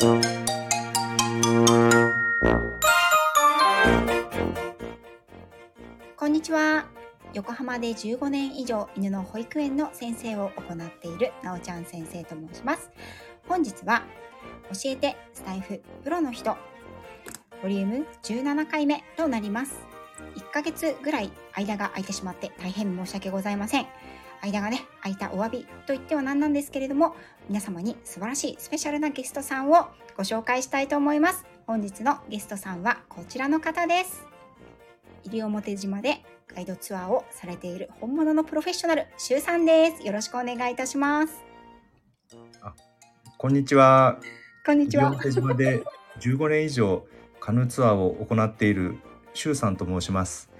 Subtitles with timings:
[0.00, 0.06] こ
[6.26, 6.86] んにちは。
[7.34, 12.92] 横浜で15年以上犬の保育園の先生を行っているなおちゃん先生と申します。
[13.48, 14.04] 本日は
[14.72, 16.56] 教えてスタイフプロの人
[17.60, 19.74] ボリューム17回目となります。
[20.36, 23.88] 1ヶ月ぐらい間が空いてしまって大変申し訳ございません。
[24.42, 27.16] 間がね、空いたお詫びと言っては何なんですけれども、
[27.48, 31.44] 皆様に素晴らしいスペシャルなゲストさんをご紹介したいと思います。
[31.66, 34.26] 本日のゲストさんはこちらの方です。
[35.24, 36.24] 西表島で
[36.54, 40.06] ガイドツアーをされている本物のプロフェッショナル、シュウさんです。
[40.06, 41.44] よろしくお願いいたします。
[43.36, 44.18] こんにちは。
[44.64, 45.10] こんにちは。
[45.10, 45.82] 西表島で
[46.20, 47.06] 15年以上
[47.38, 48.98] カヌーツアーを行っている
[49.34, 50.50] シュウさんと申します。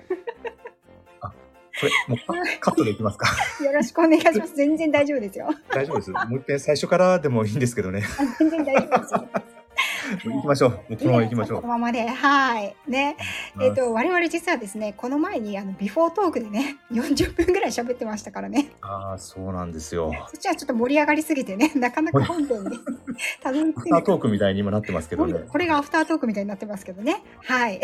[1.79, 2.19] あ、これもう
[2.59, 3.29] カカットでいきますか。
[3.65, 4.55] よろしくお願いします。
[4.55, 5.49] 全然大丈夫ですよ。
[5.71, 6.11] 大丈夫です。
[6.11, 8.03] もう一遍最初からでもいいんですけどね。
[8.19, 9.29] あ全然大丈夫ですよ。
[10.25, 10.71] 行きましょう。
[10.97, 11.69] このまま行きましょうこの。
[11.69, 12.75] ままで、はい。
[12.87, 13.17] ね。
[13.61, 18.73] えっ、と、我々実はですね、この前に、あの、ビフォートークでね、 40分ぐらい喋ってましたからね。
[18.81, 20.13] ああ、そうなんですよ。
[20.31, 22.81] そっちはちょっと盛り上がりすぎてね、 なかなか本編に
[23.43, 25.41] たどり着アフタートークみたいに今なってますけどね。
[25.49, 27.23] これがアフタートークみたいになってますけどね。
[27.45, 27.81] はい。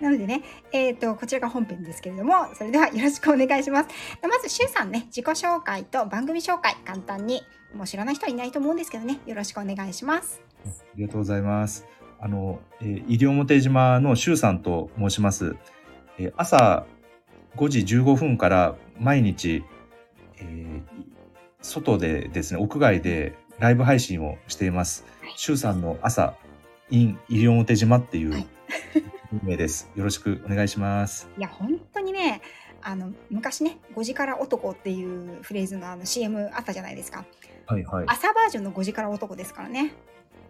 [0.00, 0.42] なのでね、
[0.72, 3.88] えっ、と、こちらが本編ですけれども、それではよろしくお願いします。
[4.22, 7.42] まず、しゅうさんね、自己紹介と番組紹介、簡単に、
[7.74, 10.53] もう知らない人はいないと思うんですけどね、よろしくお願いします。
[10.64, 11.86] ありがとうございます。
[12.20, 15.56] あの、えー、西表島のシュウさんと申します。
[16.18, 16.86] えー朝
[17.56, 19.64] 5時15分から毎日、
[20.38, 20.82] えー
[21.64, 25.06] 外でですね、屋外でライブ配信をしています。
[25.36, 26.34] シュウさんの朝
[26.90, 28.46] in 西表島っていうはい
[29.42, 29.90] 名です。
[29.96, 31.28] よろしくお願いします。
[31.38, 32.40] いや、本当にね、
[32.82, 37.24] あの、昔ね、5時から男っていうフレーズのあの CM あったじゃないですか。
[37.66, 38.04] はいはい。
[38.06, 39.92] 朝バージョンの5時から男ですからね。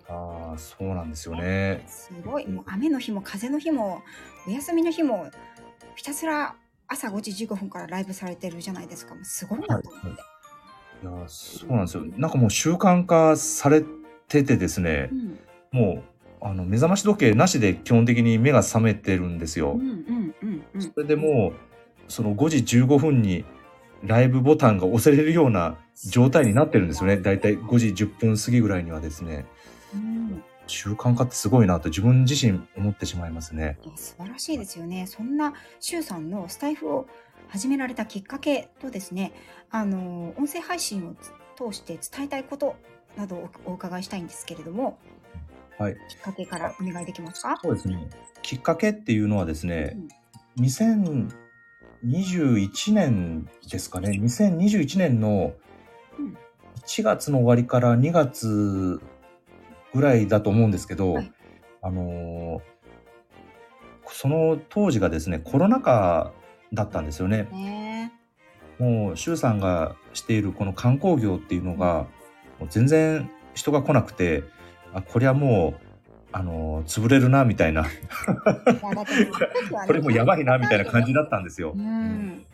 [0.08, 1.84] ああ、そうなんですよね。
[1.86, 2.46] すごい。
[2.46, 4.02] もう雨の日も風の日も、
[4.46, 5.30] お休みの日も、
[5.96, 6.56] ひたすら
[6.88, 9.14] 朝5時15分からライブされてるじゃないですか。
[9.14, 10.08] もうすごいなと思って。
[10.08, 12.04] いやー、そうなんですよ。
[12.16, 13.82] なんかもう習慣化され
[14.28, 15.38] ててですねう、ん、
[15.72, 16.02] もう
[16.40, 19.80] あの目覚まし時計なしで基本的に目が覚めてるんですようん、。
[19.80, 20.82] うん、うん、うん。
[20.82, 23.44] それでもうその5時15分に
[24.02, 25.78] ライブボタンが押せれるような
[26.10, 27.16] 状態になってるんですよね。
[27.16, 29.46] だいたい5時10分過ぎぐらいにはですね。
[29.94, 33.76] うん習慣化ってすごいなと自分自身思ってしまいますね。
[33.96, 35.06] 素晴らしいですよね。
[35.06, 37.06] そんなシュウさんのスタイフを
[37.48, 39.34] 始められたきっかけとですね、
[39.70, 41.20] あの音声配信を通
[41.76, 42.76] して伝えたいこと
[43.14, 44.96] などをお伺いしたいんですけれども、
[45.78, 45.96] はい。
[46.08, 47.58] きっかけからお願いできますか？
[47.62, 48.08] そうですね。
[48.40, 49.98] きっかけっていうのはですね、
[50.58, 54.12] 2021年ですかね。
[54.12, 55.52] 2021年の
[56.18, 56.38] うん
[56.86, 59.00] 1月の終わりから2月
[59.94, 61.32] ぐらいだと思うんですけど、はい
[61.82, 62.74] あのー
[64.06, 66.32] その当時がですね、コロナ禍
[66.72, 67.48] だったんですよね。
[67.52, 68.12] ね
[68.78, 72.06] もう、周さんがしているこの観光業っていうのが、
[72.60, 74.44] もう全然人が来なくて、
[74.92, 75.86] あ、こりゃもう、
[76.32, 77.86] あのー潰れるな、みたいな。
[79.86, 81.72] これもうやばいな、みたいな感じだったんですよ。
[81.74, 82.44] うん。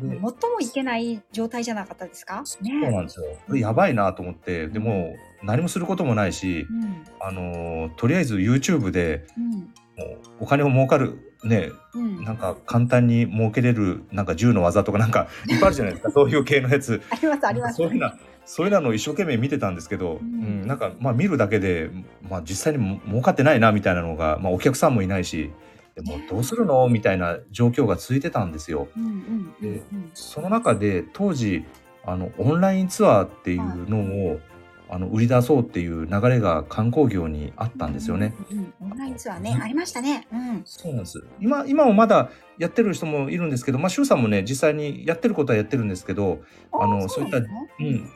[0.00, 2.42] 最もいけない状態じゃなかったですか。
[2.44, 3.56] そうなんですよ。
[3.56, 7.04] やばいなと思って、でも何もすることもないし、うん。
[7.20, 9.50] あのとりあえず YouTube でうん。
[9.50, 12.24] もうお金を儲かるね、うん。
[12.24, 17.02] なんか簡単に儲けれるなんか銃の技とかなんかいっぱいあるじゃないですか、そういう系のやつ。
[17.10, 17.76] ありますあります。
[17.76, 21.90] そういうな、そういうのを一生懸命見てたんですけど、ううんん、なんかまあ見るだけで、
[22.28, 25.50] まあ実際にも儲かってないなみたいなのが、まあお客さんもいないし、
[25.94, 26.88] でもどうするの？
[26.88, 28.88] みたいな状況が続いてたんですよ。
[28.96, 30.10] うんうんうんうん。
[30.14, 31.64] その中で当時
[32.04, 34.40] あのオンラインツアーっていうのを、
[34.88, 38.34] あの売り出そうっていう流れが観光業にあったんですよね。
[38.50, 38.74] うんうん。
[38.92, 40.26] オンラインツアーね、ありましたね。
[40.32, 40.62] うん。
[40.64, 41.22] そうなんです。
[41.40, 46.42] 今今もまだやってる人もいるんですけど、まあ周さんもね実際にやってることはやってるんですけど、
[46.72, 47.48] あのそういったね
[47.80, 48.10] うん、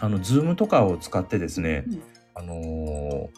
[0.00, 2.02] あのズームとかを使ってですね、うん
[2.34, 3.28] あのー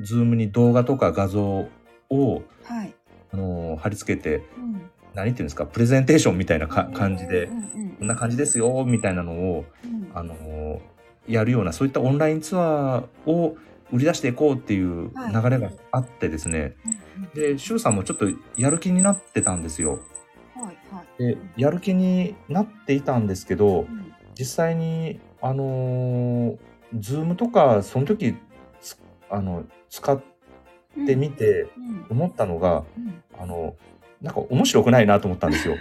[0.00, 1.68] ズームに動画とか画像
[2.12, 2.94] をはい。
[3.32, 4.90] あのー貼り付けてうん。
[5.14, 7.48] 何っていうんですかプレゼンテーションみたいなか感じで
[7.98, 10.80] こんな感じですよみたいなのをうんあのー
[11.28, 13.56] やるようなそういったオンラインツアーを
[13.92, 16.74] 売り出していこうっていう流れがあってですね、
[17.34, 18.26] で周さんもちょっと
[18.56, 20.00] やる気になってたんですよ。
[20.54, 21.22] はいはい。
[21.22, 26.58] でやる気になっていたんですけどうん実際にあのー、
[26.98, 28.34] ズームとかその時
[28.80, 28.98] つ
[29.30, 30.20] あの使っ
[31.06, 32.06] てみてうん。
[32.10, 33.22] 思ったのが、うん。
[33.38, 33.74] あの
[34.20, 35.76] なんか面白くないなと思ったんですよ。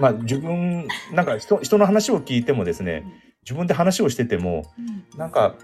[0.00, 3.04] まあ自分なんか人人の話を聞いてもですね
[3.42, 5.18] 自分で話をしててもうん。
[5.18, 5.54] なんか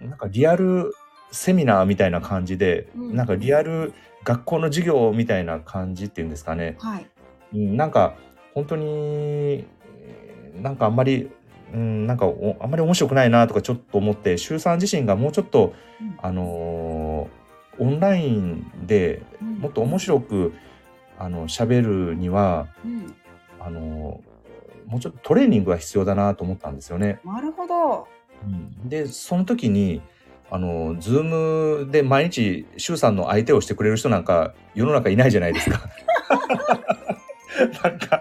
[0.00, 0.92] なんかリアル
[1.30, 3.16] セミナーみたいな感じで、うん。
[3.16, 3.92] なんかリアル
[4.24, 6.76] 学校の授業みたいな感じっていうんですかね。
[6.80, 7.06] はい。
[7.54, 8.14] うんなんか
[8.54, 11.30] 本当にえーなんかあんまり、
[11.72, 16.18] うん、なんかおあんまり面白くないなとかちょっと思って周さん自身がもうちょっと、うん。
[16.20, 17.39] あのー
[17.80, 20.52] オンラインでうんもっと面白く
[21.18, 23.14] あの喋るにはうん。
[23.58, 24.30] あのー
[24.90, 27.20] もうちょっとトレーニングが必要だなと思ったんですよね。
[27.24, 28.08] なるほど。
[28.42, 30.02] うんでその時に
[30.50, 35.80] あのズームで毎日周さんの相手をしてくれる人なんか世の中いないじゃないですか。
[37.84, 38.20] なんか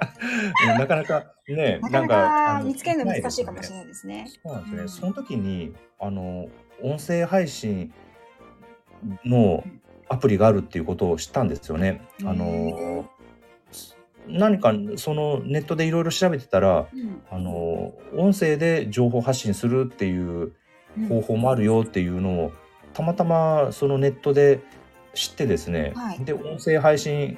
[0.71, 4.27] うんなかなかねなかなか見つけるの難しいかもしれないですね。
[4.43, 4.81] そうなんですね。
[4.81, 6.49] うんその時にあの
[6.83, 7.91] 音声配信
[9.25, 9.63] の
[10.07, 12.01] アプリがあるっていうことを知ったんですよね。
[12.25, 13.09] あへの
[14.27, 17.21] 何かそのネットでいろいろ調べてたらうん。
[17.31, 20.53] あの音声で情報発信するっていう
[20.97, 21.07] うん。
[21.07, 22.51] 方法もあるよっていうのを
[22.93, 24.59] たまたまそのネットで
[25.13, 26.23] 知ってですね、はい。
[26.23, 27.37] で音声配信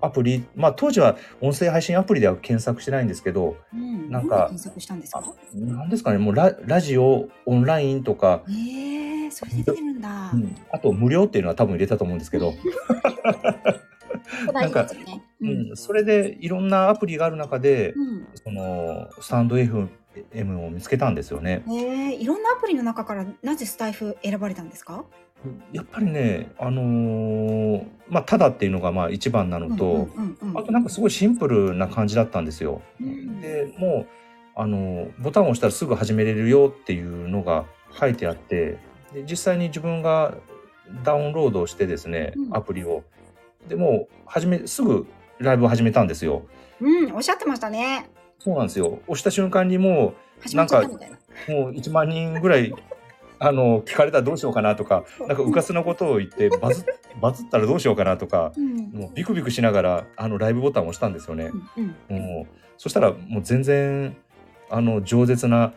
[0.00, 5.22] アプリまあ当時は音声配信アプリでは検索してないんですけどうんなんか検索したんですか？
[5.54, 10.30] 何ですかねもうララジオオンラインとか、ええそれで出てるんだ。
[10.32, 12.54] うんあと無料っていうのは多分入れたと思うんですけど、
[14.52, 15.22] 大事ですよね。
[15.40, 18.26] ううんん、それでいろんなアプリがある中で、うん。
[18.34, 19.88] そのスタンド FM
[20.66, 21.62] を見つけたんですよね。
[21.70, 21.72] え
[22.12, 25.04] えいろんなアプリの中からなぜスタイフ選ばれたんですか？
[25.72, 32.82] やっぱりね、あのーまあ、ただっていうのがまあ一番なのと、うんうんうんうんあとなんかすごいシンプルな感じだったんですよ。
[33.00, 34.06] うんでも
[34.56, 37.66] うあのボタンを押したらすぐ始めれるよっていうのが
[37.98, 38.78] 書いてあって
[39.12, 40.34] で実際に自分が
[41.04, 43.04] ダウンロードしてですね、うんアプリを
[43.68, 45.06] でもう始めすぐ
[45.38, 46.42] ライブを始めたんですよ。
[46.80, 48.08] うん、おっしゃってましたね。
[48.38, 49.00] そうなんですよ。
[49.06, 51.18] 押した瞬間にも始まっちゃったみたいな。
[51.48, 52.72] うもう1万人ぐらい
[53.40, 56.84] あの聞かれたらどうしようかなとかなんかうかつなことを言って バズ
[57.20, 58.78] バズったらどうしようかなとかうん。
[58.92, 61.50] もうビクビクしながらあのライブボタンを押したんですよね。
[61.76, 62.22] うんうん。
[62.22, 64.16] もうそしたらもう全然
[64.70, 65.72] あの饒舌な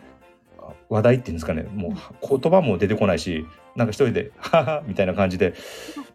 [0.59, 1.89] あ話題っていうんですかねも
[2.21, 5.53] う言葉も出てこないしなんか一人で「はは」みたいな感じで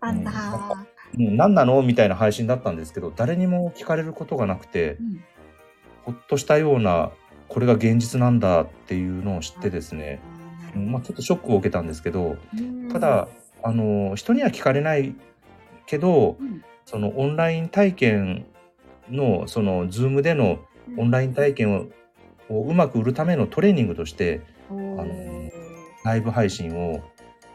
[0.01, 0.33] あんだ。
[1.19, 5.21] 「うん、何なの?」みたいな配信だったんですけど誰にも聞かれることがなくてうん。
[6.07, 7.11] ほっとしたような
[7.49, 10.21] これが現実なんだっていうのを知ってですね、
[10.75, 13.29] まあ、ちょっとショックを受けたんですけどうんただ
[13.63, 15.15] あの人には聞かれない
[15.87, 18.47] けどうんそのオンライン体験
[19.11, 20.61] のその Zoom での
[20.97, 21.87] オンライン体験を
[22.49, 24.41] をうまく売るためのトレーニングとして
[24.71, 25.07] あの
[26.05, 27.03] ライブ配信を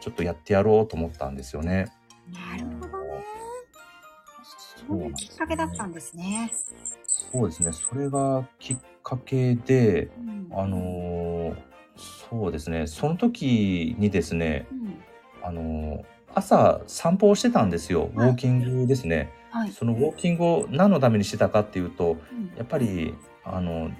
[0.00, 1.86] ちょっとやってやろうと思ったんですよね。
[2.30, 3.24] なるほどね。
[4.86, 6.52] そういうきっかけだったんですね。
[7.06, 7.72] そうですね。
[7.72, 11.71] それがきっかけで、うんあのー
[12.32, 12.86] そうですね。
[12.86, 15.02] その時にですね、うん
[15.42, 18.10] あのー朝散歩をしてたんですよ。
[18.14, 19.30] ウォーキングですね。
[19.50, 19.70] はい。
[19.70, 23.14] そのウォーキングを何のためにしてたかっていうと、うんやっぱり
[23.44, 23.90] あの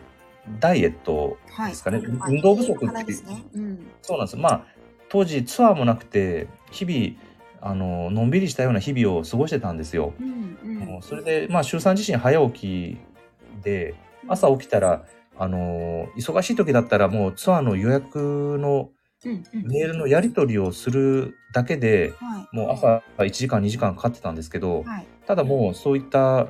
[0.59, 1.99] ダイエットはいですかね。
[1.99, 3.45] はい運動不足って話ですね。
[3.55, 3.87] うん。
[4.01, 4.39] そうなんです。
[4.39, 4.65] まあ
[5.11, 7.17] 当時ツアーもなくて日々
[7.61, 10.15] あののんびりしたような日々を過ごしてたんですよ。
[10.19, 13.95] うんうんあのそれでまあ周さん自身早起きで
[14.27, 15.05] 朝起きたら
[15.39, 18.91] あの忙しい時だったらもうツアーの予約の
[19.25, 19.67] うんうん。
[19.69, 22.57] メールのやり取りをするだけではい。
[22.57, 25.07] もう朝1時間2時間かかってたんですけどはい。
[25.27, 26.49] ただもうそういった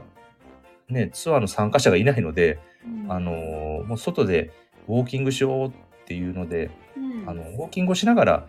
[0.88, 3.12] ねツアーの参加者がいないのでうん。
[3.12, 3.30] あの
[3.86, 4.50] もう外で
[4.88, 5.72] ウォーキングしようっ
[6.06, 7.28] ていうのでうん。
[7.28, 8.48] あのウォーキングをしながら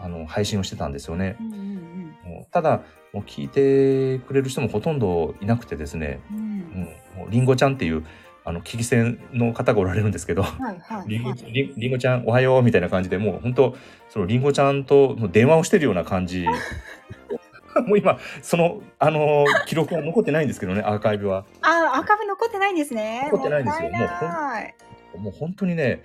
[0.00, 1.36] あの配信をしてたんですよね。
[1.40, 1.72] うんうん
[2.24, 2.82] もうただ
[3.12, 6.38] もう聞いてくれる人もほとんどいなくてですね、うん。
[6.38, 6.46] ううん。
[6.46, 6.84] ん、
[7.18, 8.04] もうりんごちゃんっていう
[8.44, 11.52] あの聞き戦の方がおられるんですけどはいはいりんごはい。
[11.52, 13.76] りんごちゃんおはようみたいな感じでもう本当
[14.08, 16.46] そのりんごちゃんともう電話をしてるような感じ。
[17.86, 21.46] もう今そのあの記録は残ってないんですけどねアーカイブは。
[21.62, 23.28] あ、アーカイブ残ってないんですね。
[23.32, 23.88] 残ってないんですよ。
[23.90, 24.74] もったいない。
[25.16, 26.02] もう本当にね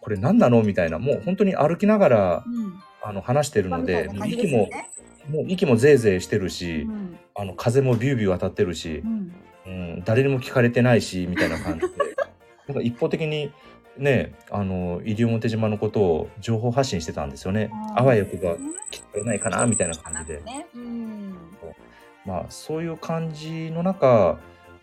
[0.00, 2.80] これ何なのみたいなもう本当に歩きながらうん。
[3.02, 7.18] あの話してるので、まあみたいな感じもう息ももう息もぜいぜいしてるし、うん。
[7.34, 9.32] あの風もビュービュー当たってるしう、ん
[9.70, 11.86] うん、誰にも聞かれてないしみたいな感じで。
[12.66, 13.52] なんか一方的に
[13.96, 17.70] ねあの西表島のことを情報発信してたんですよね。
[17.96, 18.56] あわよくば
[18.90, 20.66] 聞かれないかなみたいな感じで、ね。
[20.74, 21.34] うん。
[22.26, 24.38] まあそういう感じの中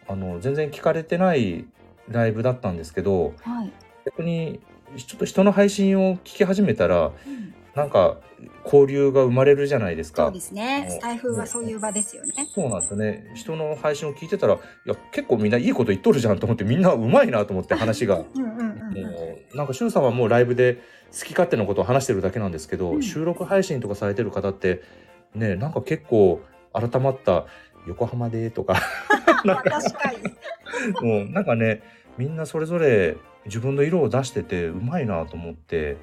[0.08, 1.66] あの全然聞かれてない
[2.10, 3.72] ライブだったんですけどはい。
[4.06, 4.62] 逆に
[4.96, 8.18] ちょっと人の配信を聞き始めたらうんなんか
[8.66, 10.40] 交流が生まれるじゃないですかそうで。
[10.40, 10.88] すね。
[10.90, 12.48] スタイフはそういう場ですよね。
[12.54, 20.82] そうなんですよね人の配信を聞いてたらいや結構みんないいこと言っとるじゃんと思ってみんなうまいなと思って話が うんうんうんうんもうなんかしゅんさんはもうライブで
[21.12, 24.82] 好き勝手なことを話してるだけなんですけど、うん収録配信とかされてる方って
[25.36, 26.42] ねなんか結構
[26.74, 27.46] 改まった
[27.88, 28.82] 「横浜で」とか
[29.46, 30.18] なんか確かに。
[31.02, 31.84] もうなんかね
[32.18, 35.98] みんなそれぞれ自分の色を出しててうまいなと思って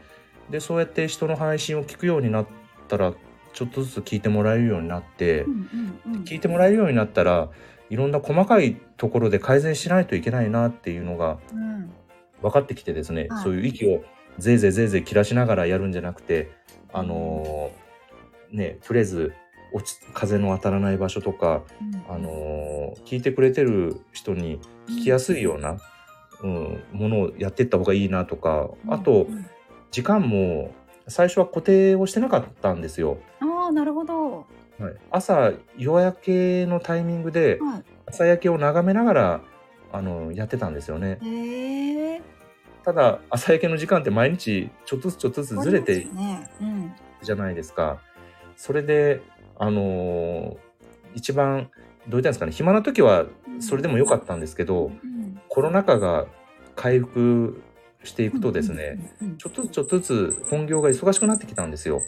[0.51, 2.47] でそうやって人の配信を聞くようになっ
[2.89, 3.15] たら
[3.53, 6.23] ちょっとずつ聞いてもらえるようになって、うんうんうん。
[6.25, 7.49] 聞いてもらえるようになったら
[7.89, 11.91] いろんな細かいところで改善しないといけないなっていうのがうん。
[12.43, 13.43] 分かってきてですね、はい。
[13.45, 14.03] そういう息を
[14.39, 16.51] ぜいぜいぜいぜい切らしながらやるんじゃなくて
[16.93, 19.33] あのーねとりあえず
[19.73, 22.15] 落ち風の当たらない場所とか、うん。
[22.15, 25.79] あのー聞いてくれてる人に聞きやすいような、
[26.43, 29.47] うん、ものをやっていった方がいいなとかあとうん
[29.95, 30.75] 時間も
[31.07, 33.19] 最初は固定をしてなかったんですよ。
[33.39, 34.39] ああなるほど。
[34.77, 39.41] はい、朝夜焼けのタイミングでは朝焼けを眺めながら
[39.93, 41.21] あのやってたんですよね。
[41.23, 41.29] い。
[41.29, 42.23] へえ。
[42.83, 46.51] ただ朝焼けの時間って毎日ちょっとずつちょっとずつずれてね。
[46.61, 46.93] うん。
[47.23, 48.01] じゃないですか。
[48.57, 49.23] それで
[49.57, 50.57] あのー
[51.15, 51.71] 一番
[52.09, 53.27] どう言ったんですかね暇な時は
[53.61, 56.27] それでも良かったんですけど、うんコロナ禍が
[56.75, 57.63] 回復
[58.05, 62.01] していくとですね、うんちょっとずつちょっとずつ本業が忙しくなってきたんですよ。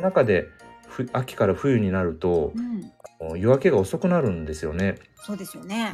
[0.00, 0.48] 中で
[0.88, 2.60] ふ秋から冬になるとう
[3.36, 3.38] ん。
[3.38, 4.96] 夜明けが遅くなるんですよね。
[5.16, 5.92] そうですよね。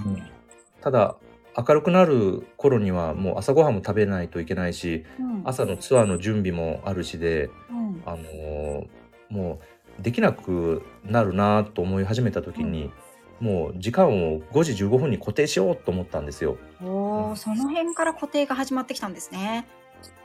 [0.80, 1.16] ただ
[1.56, 5.42] 明るくなる頃にはもう朝ごはんも食べないといけないしうん。
[5.44, 8.02] 朝のツアーの準備もあるしで、うん。
[8.06, 8.86] あのー
[9.28, 9.60] も
[9.98, 12.90] うできなくなるなと思い始めた時に、
[13.40, 16.58] もう時間を5時15分に固定しようと思ったんですよ。
[16.82, 19.66] おおその辺から固定が始まってきたんですね。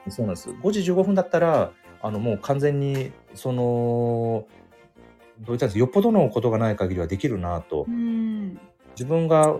[0.10, 0.50] そうなんです。
[0.50, 4.46] 5時15分だったらあのもう完全にその
[5.40, 7.86] どういったんですよっぽどのことがない限りはできるなと。
[7.88, 8.60] うん。
[8.96, 9.56] 自分が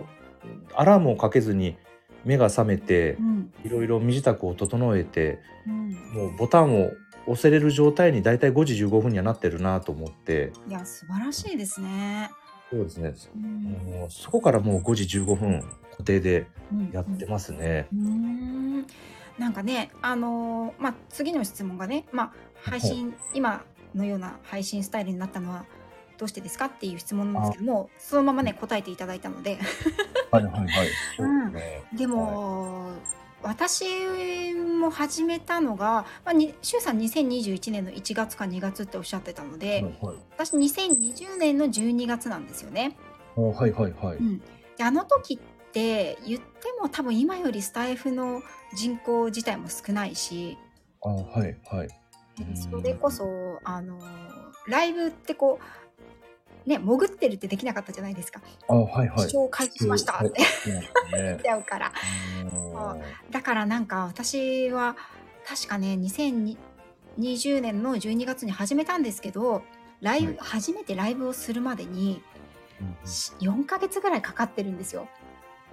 [0.74, 1.76] アラームをかけずに
[2.24, 3.52] 目が覚めてうん。
[3.64, 5.90] いろいろ身支度を整えてうん。
[6.12, 6.90] もうボタンを
[7.26, 10.52] 押せれる状態にだいたい5時15分にはなってるなと思って。
[10.68, 12.30] いや素晴らしいですね。
[12.70, 13.14] そうですね。
[13.36, 13.62] うん。
[14.00, 17.88] もうそこからもう5時15分固定でうんやってますね。
[17.92, 18.86] うーん。
[19.38, 25.64] なんかね、あのーまあ、次の質問がね、まあ、配信、今のような配信スタイルになったのは
[26.18, 29.58] どうしてですかっていう質問なんですけども、そのままね、答えていただいたので、
[30.30, 30.88] はいはいはい。
[31.18, 31.52] うん。
[31.52, 31.82] ですね。
[31.92, 32.92] でも、
[33.44, 42.96] 私も始めたのが、まあ、に周さん2021年の1月か2月っておっしゃってたので、はい私2020年の12月なんですよね。
[43.36, 44.16] はいはいはい。
[44.16, 44.38] うん、
[44.76, 45.38] であの時っ
[45.72, 48.42] て言っても多分今よりスタイフの
[48.74, 50.58] 人口自体も少ないし
[51.02, 51.88] あはいはい。
[52.40, 54.00] うんそれこそあの
[54.66, 55.83] ライブってこう
[56.66, 59.20] ね潜ってるってできなかったじゃないですか、あはいはい。
[59.20, 60.14] 視聴開始しました。
[60.14, 60.28] はい。
[60.28, 60.40] って
[61.12, 61.62] 言っちゃう。
[61.62, 61.92] から
[62.42, 63.30] うん。
[63.30, 64.96] だからなんか私は
[65.46, 69.62] 確かね2020年の12月に始めたんですけど
[70.00, 70.36] ライブ、はい。
[70.40, 72.22] 初めてライブをするまでに
[72.80, 75.08] うん4ヶ月ぐらいかかってるんですよ。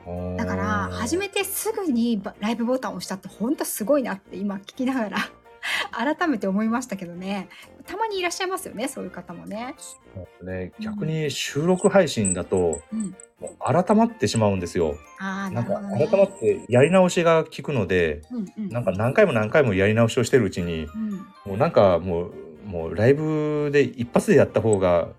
[0.07, 5.17] うんだから始めてすぐにバライブボタンを押したって本当すごいなって今聞きながら
[5.91, 7.49] 改めて思いましたけどね
[7.91, 9.75] たまにいらっしゃいますよねそういう方もね。
[10.15, 14.95] そうね逆に収録配信だとうん、もう改まってしまうんですよ。
[15.19, 16.05] ああななんるほどね。
[16.05, 22.33] か改まってやり直しが効くので、うんうん、なんか何回も何回もやり直しをしてるうちに、うん、もうなんかもう
[22.65, 25.09] もうライブで一発でやった方が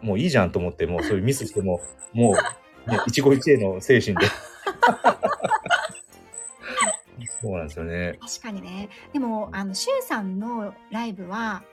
[0.00, 1.82] もういいじゃんと思ってもうそういうミスしても
[2.14, 2.34] も
[2.86, 4.26] う、ね、一期一会の精神で。
[7.42, 8.18] そうなんですよね。
[8.20, 11.64] 確かにねでもあのシュウさんのライブは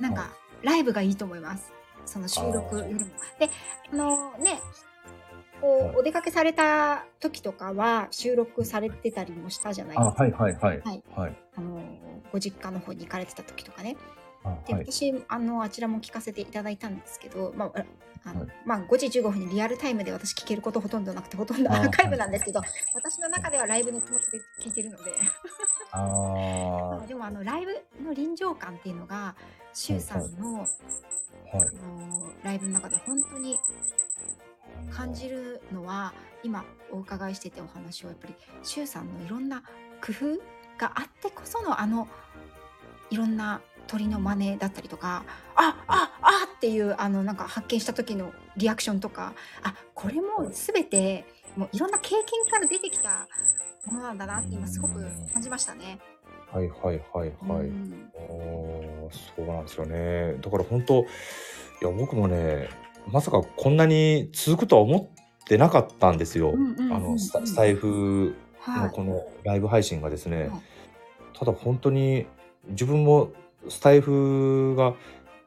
[0.00, 0.30] なんか、
[0.62, 1.72] ライブがいいと思います。
[2.06, 3.00] その収録よりも。
[3.38, 3.48] で
[3.92, 4.60] あのね
[5.60, 5.88] こはい。
[5.96, 10.14] うお出かけされた時とかは収録されてたりもしたじゃないですか。
[10.18, 10.80] あはいはいはい。
[10.80, 11.02] はい。
[11.14, 11.36] はい。
[11.56, 11.82] あの
[12.32, 13.96] ご実家の方に行かれてた時とかね。
[14.42, 14.86] あで、はい。
[14.90, 17.84] 私あのあちらも聞かせていただいたんですけど、まあ
[18.24, 18.48] あのはい。
[18.64, 21.90] まあ、5時15分にリアルタイムで私聞けることほとんどなくてほとんどアー。
[21.90, 22.60] カイブなんですけど
[22.94, 25.12] 私の中ではライブの気持ちで聞いてるので。
[25.92, 27.72] あ でもあのライブ
[28.04, 29.34] の臨場感っていうのが
[29.72, 30.66] シュウさんの,、
[31.52, 33.58] あのライブの中で本当に
[34.90, 36.12] 感じるのは
[36.42, 39.62] 今お伺いしててお話をやっぱりシュウさんのいろんな
[40.04, 40.38] 工夫
[40.78, 42.08] があってこそのあの
[43.10, 45.24] いろんな鳥の真似だったりとか
[45.56, 51.24] あああっていうあのなんか発見した時のリアクションとかあこれも全て
[51.56, 53.26] もういろんな経験から出てきた
[53.86, 55.00] ものなんだなって今すごく
[55.32, 55.98] 感じましたね。
[56.52, 57.68] はいはいはいはい。
[57.68, 60.34] うんおーそうなんですよね。
[60.40, 61.04] だから本当い
[61.82, 62.68] や僕もね
[63.10, 66.54] まさかこんなに続くとは思ってなかったんですよ。
[66.54, 68.90] あのスタイフはい。
[68.90, 70.60] このライブ配信がですね、はい
[71.40, 72.26] ただ本当に
[72.68, 73.30] 自分も
[73.70, 74.92] スタイフが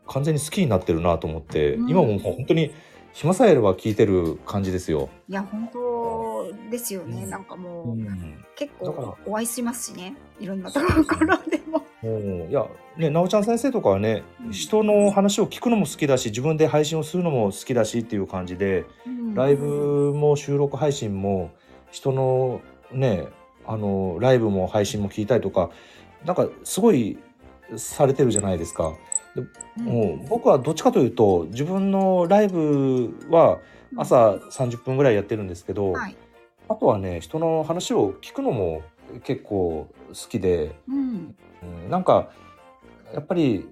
[0.07, 2.73] 完全に好きになってるなと思って、うん今も本当に
[3.13, 5.09] 暇さえあれば聞いてる感じですよ。
[5.29, 7.25] いや、本当ですよね。
[7.25, 10.15] うんなんかもう、うん結構お会いしますしね。
[10.43, 10.85] いろんなとこ
[11.23, 11.81] ろでも。
[12.03, 21.51] うんいやねなおちゃん先生とかはね、うん人の話を聞くのも好きだし自分で配信をするのも好きだしっていう感じで、うんライブも収録配信も
[21.91, 23.27] 人のね
[23.65, 25.71] あのライブも配信も聞いたりとか
[26.25, 27.17] なんかすごい
[27.77, 28.93] されてるじゃないですか。
[29.35, 33.59] うんもう僕はどっちかというと自分のライブは
[33.95, 36.15] 朝30分ぐらいやってるんですけど、はい。
[36.69, 38.83] あとはね人の話を聞くのも
[39.23, 41.35] 結構好きで、うん。
[41.85, 42.29] うん、なんか
[43.13, 43.67] やっぱり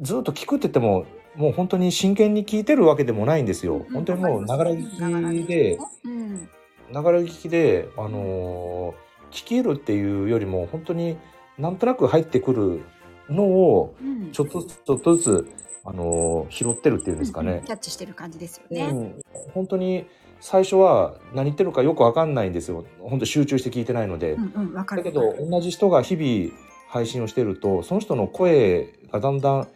[0.00, 3.86] ずっと聞くって言ってももう本当に真剣に聞いてるわけでもないんですよ。
[3.92, 6.48] 本当にもうながら聞きでうん。
[6.92, 11.16] ながら聞きであのー聞き入るっていうよりも本当に
[11.56, 12.82] なんとなく入ってくる
[13.30, 14.30] のをうん。
[14.32, 15.52] ちょっとずつちょっとずつ
[15.84, 17.62] あのー拾ってるっていうんですかね。
[17.64, 18.86] キャッチしてる感じですようね。
[18.92, 19.14] ん、
[19.54, 20.06] 本当に
[20.44, 22.84] 最初は何言ってるかよくわかんないんですよ。
[23.00, 24.32] 本当集中して聞いてないので。
[24.32, 25.04] うんうん、わかる。
[25.04, 26.52] だけど同じ人が日々
[26.88, 29.68] 配信をしてるとその人の声がだんだん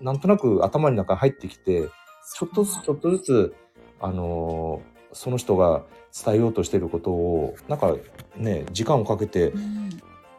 [0.00, 1.88] なんとなく頭の中に入ってきて
[2.34, 3.54] ちょっとずつちょっとずつ
[4.00, 5.84] あのーその人が
[6.24, 7.96] 伝えようとしてることをなんか
[8.36, 9.88] ね時間をかけてうん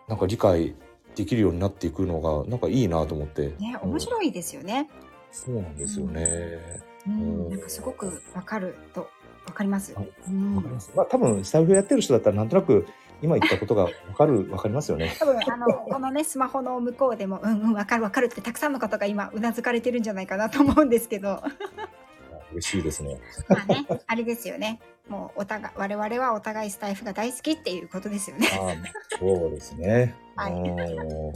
[0.08, 0.76] なんか理解
[1.16, 3.54] できるようになっていくのがなんかいいなと思って。
[3.60, 4.90] ね、面白いですよね。
[5.32, 6.82] そうなんですよね。
[7.06, 9.08] うん、うんなんかすごくわかると、
[9.50, 9.94] わかります。
[9.94, 10.92] はいかります。
[10.96, 12.86] まあ多分スタイフやってる人だったらなんとなく
[13.22, 15.16] 今言ったことがわかるわかりますよね。
[15.20, 21.42] 多分あのこのねスマホの向こうでもうんうんわかるわかるってたくさんの方が今うなずかれてるんじゃないかなと思うんですけど
[22.54, 23.20] 嬉しいですね。
[23.50, 28.48] まあねあれですよねもうお互い我々はお互いスタイフが大好きっていうことですよね。
[28.54, 30.16] ああそうですね。
[30.36, 31.32] はいうん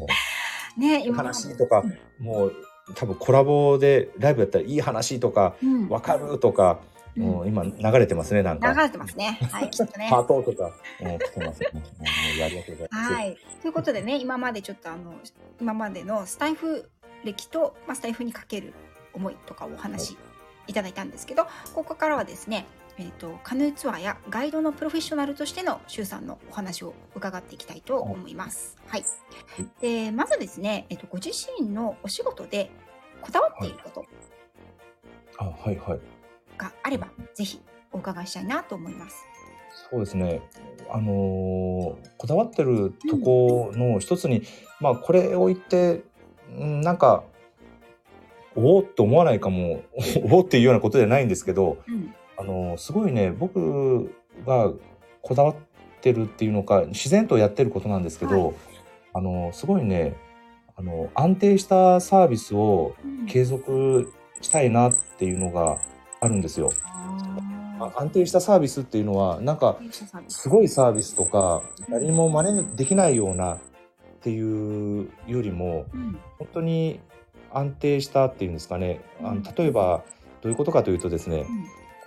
[0.76, 1.84] ね今話とか
[2.20, 2.54] もう
[2.96, 6.80] 多分コラボでライブやったらいい話とかうん、わかるとか、
[7.18, 8.74] うんもう今流れてますねなんか。
[8.74, 9.40] 流れてますね。
[9.52, 10.08] はいきっとね。
[10.08, 10.72] ハートとか、
[11.02, 11.70] うん、来てますね。
[11.74, 13.14] うんやりがとうございます。
[13.14, 13.38] はい。
[13.62, 15.14] ということでね、今までちょっとあの、
[15.62, 16.90] 今までのスタイフ
[17.24, 18.74] 歴と、まあ、スタイフにかける
[19.14, 20.18] 思いとかをお話し
[20.68, 22.66] いただいたんですけど、ここからはですね、
[22.98, 28.78] えっ、と、カヌーツアーやガイドのプロフェッショナルとしての周さんのお話を伺っていきたいと思います。
[28.88, 29.06] はい。
[29.82, 32.70] で、まずですね、えっ、と、ご自身のお仕事で
[33.22, 34.06] こだわっていること
[35.38, 36.00] あはいはい。
[36.64, 39.26] があれば、ぜひお伺いしたいなと思います。
[39.90, 40.42] そうですね。
[40.90, 44.44] あのーこだわってるとこの一つに、
[44.80, 46.04] まあこれを言って
[46.58, 47.24] うんなんか
[48.56, 49.82] おおって思わないかも
[50.30, 52.14] おおっていうようなことじゃないんですけど、うん。
[52.36, 54.06] あのすごいね僕
[54.46, 54.72] が
[55.22, 55.56] こだわっ
[56.02, 58.54] てるっていうのか自然とやってることなんですけど、は
[59.14, 60.16] あのすごいね
[60.76, 65.80] あの安定したサービスをうん継続したいなっていうのが
[66.24, 66.72] あるんですよ。
[67.96, 73.60] 安定したサービスっていうのはなんかーすごいサービスとか誰にも真似できないようなっ
[74.22, 76.18] ていうよりもうん。
[76.40, 77.02] 本当に
[77.52, 79.02] 安定したっていうんですかね。
[79.22, 79.44] あうん。
[79.44, 80.04] の例えば
[80.42, 81.46] どういうことかというとですね、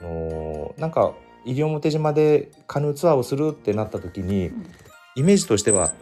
[0.01, 0.07] うん。
[0.07, 1.13] あのーなんか
[1.45, 4.67] 西表島でカヌーツアーをするってなった時にうん。
[5.15, 5.93] イメージとしては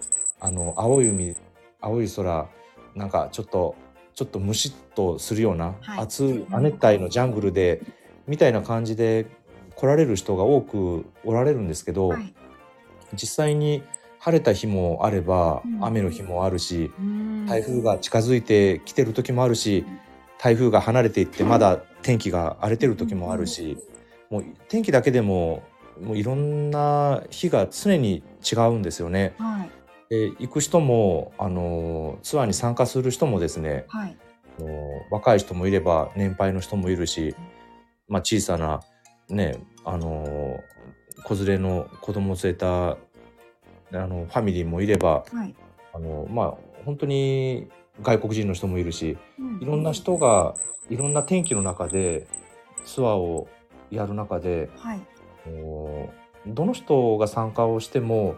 [0.41, 1.37] あの青い海
[1.81, 2.47] 青い空
[2.95, 3.75] なんかちょっと
[4.15, 5.99] ちょっとムシッとするような、はい。
[5.99, 7.83] 暑い亜熱帯のジャングルで
[8.27, 9.27] みたいな感じで
[9.75, 12.35] 来られる人が多くおられるんですけど、はい。
[13.15, 13.83] 実際に
[14.19, 19.99] 晴れた日もあれば、うん雨の日もあるしうん台風が近づいてきてる時もあるしうん
[20.39, 23.79] 台風が離れていってまだ天気が荒れてる時もあるし
[24.31, 25.63] もう天気だけでも
[26.03, 29.35] もういろんな日が常に違うんですよね。
[29.39, 29.71] はい。
[30.11, 34.17] で行く人もあのツアーに参加する人もですねはい。
[34.59, 34.69] あの
[35.11, 37.35] 若い人もいれば年配の人もいるし、
[38.09, 38.81] まあ、小さな
[39.29, 40.63] ねあの
[41.25, 42.97] 子連れの子供を連れたあ
[43.93, 45.55] のファミリーもいればはい。
[45.93, 47.69] あのまあ本当に
[48.03, 50.55] 外国人の人もいるしうんいろんな人が
[50.91, 52.27] いろんな天気の中で
[52.85, 53.49] ツアーを
[53.91, 55.01] やる中ではい。
[55.47, 56.11] お
[56.47, 58.37] どの人が参加をしても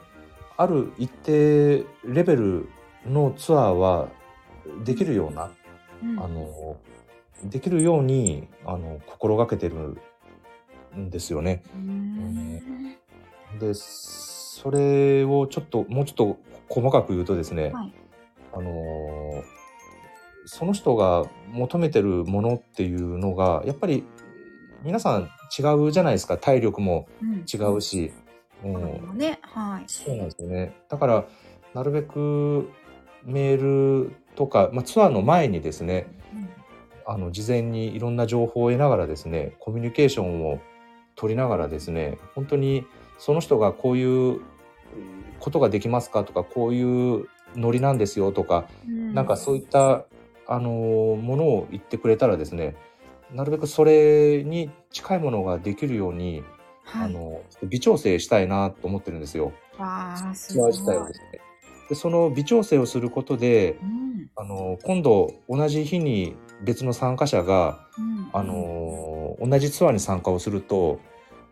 [0.56, 2.68] ある一定レベル
[3.06, 4.08] のツアーは
[4.84, 5.50] できるような、
[6.02, 6.76] うんあの
[7.44, 9.98] できるようにあの心がけてる
[10.96, 11.62] んですよね。
[11.74, 12.96] うーん
[13.58, 17.92] でそれをちょっともうちょっと細かく言うとですね、はい。
[18.52, 19.44] あの
[20.46, 24.04] その人が求めてるものっていうのがやっぱり
[24.82, 28.12] 皆さん違うじゃないですか体力もうん違うし、
[28.64, 29.84] うんこれもね、はい。
[29.86, 30.74] そうなんですよね。
[30.88, 31.26] だから
[31.74, 32.70] なるべく
[33.24, 36.25] メールとか、まあ、ツアーの前にですねうん
[37.06, 40.60] あの事前にいろんな情報を得ながらですねコミュニケーションを
[41.14, 42.84] 取りながらですね本当に
[43.18, 44.40] その人がこういう
[45.38, 50.04] ことができますかとかこういうノリなんですよとか、うんなんかそういった
[50.46, 52.76] あのものを言ってくれたらですね
[53.32, 56.42] なるべくそれに近いものができるように、
[56.84, 59.52] はい、あの微調整したいなと思ってるんですよ。
[60.70, 61.40] 自体をですね。
[61.88, 71.00] でその微調整をすることでうんあの今度同じ日に別の参加者がうんあの同じツアーに参加をすると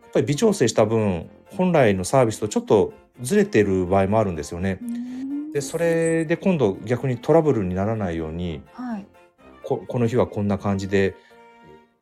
[0.03, 4.79] やっぱり微調整した分本来のサービスとちょっとずれてる場合もあるんですよね。
[4.81, 9.05] うんでそれで今度逆にトラブルにならないようにはい。
[9.63, 11.15] ここの日はこんな感じで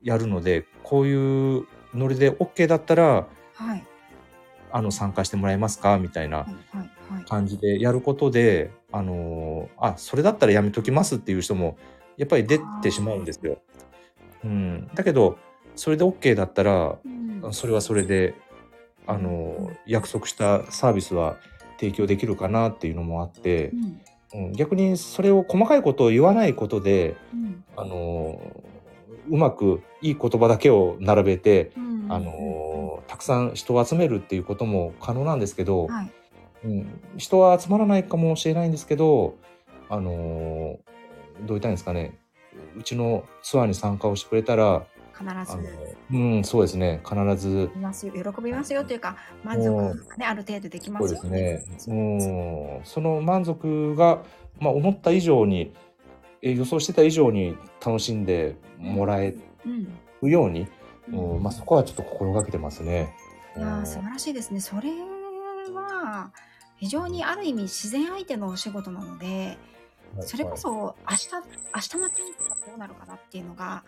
[0.01, 3.83] やるのでこういうノリで OK だったらはい。
[4.71, 5.99] あの参加してもらえますか？
[5.99, 6.47] みたいな。
[7.27, 11.77] 感じでやることで、あのーあそれだったらやめときますっていう人も
[12.17, 13.57] やっぱり出てしまうんですよ。
[14.43, 15.37] うん、だけど
[15.75, 17.09] それで OK だったらう
[17.49, 17.53] ん。
[17.53, 18.35] それはそれで、
[19.05, 21.35] あのー約束したサービスは
[21.77, 23.71] 提供できるかなっていうのもあって
[24.33, 24.45] う、ん。
[24.45, 27.63] うん、逆にそれを細かいことを言わないことで、うん。
[27.75, 28.73] あのー
[29.29, 32.07] うまくいい言葉だけを並べて、うん。
[32.09, 36.11] あのーたくさん人を集めるっていうことも可能なんですけど、はい。
[36.63, 39.35] うん、人は集まらないかもしれないんですけど、
[39.89, 40.77] あのー
[41.41, 42.17] どう言ったんですかね。
[42.77, 45.87] うちのツアーに参加をしてくれたら、必ず。
[46.11, 47.01] うん、そうですね。
[47.07, 47.69] 必ず。
[48.11, 49.75] 喜びますよというか満足
[50.07, 51.95] がねある程度できまそうすよですね、そう。
[51.95, 54.23] うん、その満足が、
[54.59, 55.73] まあ、思った以上に
[56.41, 59.87] え予想してた以上に楽しんでもらえうん
[60.21, 60.67] るように、
[61.09, 61.35] うん。
[61.35, 63.13] うんまあ、そこはちょっと心がけてますね。
[63.55, 64.59] いやー素晴らしいですね。
[64.59, 64.89] それ
[65.73, 66.31] は
[66.77, 69.72] 非常にある意味自然相手のお仕事なのでうん
[70.21, 71.29] それこ、そ明日
[71.75, 73.83] 明日の天気がどうなるかなっていうのが、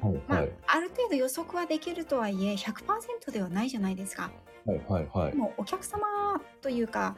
[0.00, 0.12] はい。
[0.28, 0.52] まあはい。
[0.66, 4.30] ある程度予測はできるとはいえ100%ではないじゃないですか。
[4.66, 5.32] はいはいはい。
[5.32, 7.16] でもお客様というか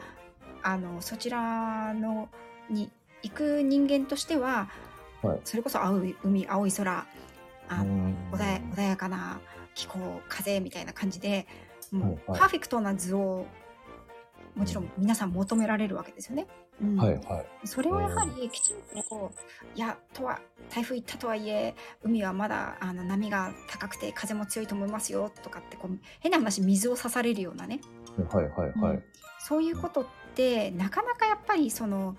[0.62, 2.28] あのそちらの
[2.68, 2.90] に
[3.22, 4.68] 行く人間としては、
[5.22, 5.40] はい。
[5.44, 7.06] それこそ青い海青い空
[7.68, 8.16] あのうん。
[8.32, 9.40] 穏や穏やかな
[9.74, 11.46] 気候風みたいな感じで
[11.92, 13.46] もうパーフェクトな図を
[14.54, 16.46] もちろん皆さん求められるわけですよね。
[16.82, 16.96] うん。
[16.96, 17.66] はいはい。
[17.66, 18.76] それをやはりきちん
[19.08, 19.32] と
[19.74, 27.80] いやとは台風行ったとはいえ海はまだあの波が高くて風も強いと思いますよとかってこう変な話水を刺されるようなね。
[28.30, 29.02] はいはいはい。
[29.38, 32.16] そういうことってなかなかやっぱりその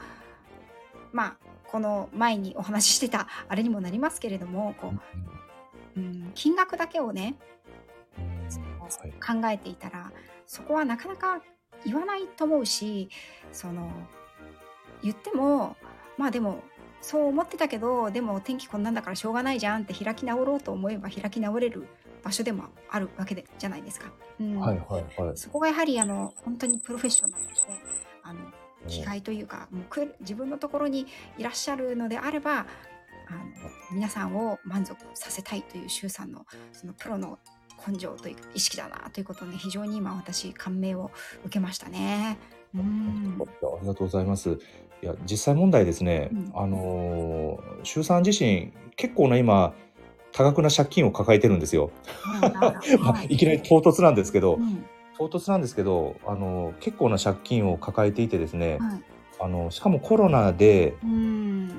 [1.11, 4.93] まあこの前にお話ししてたあれにもなりますけれどもこ
[5.95, 7.35] う、うん、金額だけをね
[8.89, 9.41] はい。
[9.41, 10.11] 考えていたら
[10.45, 11.41] そこはなかなか
[11.85, 13.09] 言わないと思うし
[13.51, 13.89] その
[15.03, 15.75] 言っても
[16.17, 16.63] まあでも
[17.01, 21.87] そう思ってたけどでも天気こんなんだからしょうがないじゃんって開き直ろうと思えば開き直れる
[22.23, 24.11] 場所でもあるわけでじゃないですか。
[24.39, 25.37] うんはいはいはい。
[25.37, 27.49] そこがやはりあの本当にプロフェッショナルで
[28.23, 28.39] あの
[28.87, 31.07] 気概というかもう自分のところに
[31.37, 32.67] いらっしゃるのであればあの
[33.91, 37.39] 皆さんを満足させたいという周さんのそのプロの
[37.87, 41.11] 根性というか意識だなということをね非常に今私感銘を
[41.45, 42.37] 受けましたね。
[42.75, 44.59] うんありがとうございます。
[45.01, 46.51] いや実際問題ですね、うん。
[46.55, 49.73] あのー周さん自身結構な今
[50.31, 51.91] 多額な借金を抱えてるんですよ。
[52.99, 53.33] まい。
[53.35, 54.83] いきなり唐突なんですけど、うん。
[55.17, 59.01] 唐突なんですけど、あのー結構な借金を抱えていてですね、はい。
[59.39, 61.71] あのしかもコロナでうん。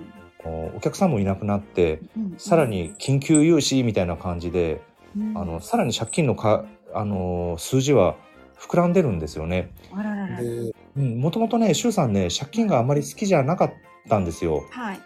[0.44, 2.35] おお客さんもいなくなって、うん。
[2.38, 4.81] さらに緊急融資みたいな感じで、
[5.16, 5.37] うん。
[5.37, 8.16] あのさらに借金のかあのー数字は
[8.59, 9.70] 膨らんでるんですよね。
[9.92, 10.38] あららら
[10.99, 13.73] もともとね、周さんね、借金があまり好きじゃなかっ
[14.09, 14.65] たんですよ。
[14.71, 15.01] はい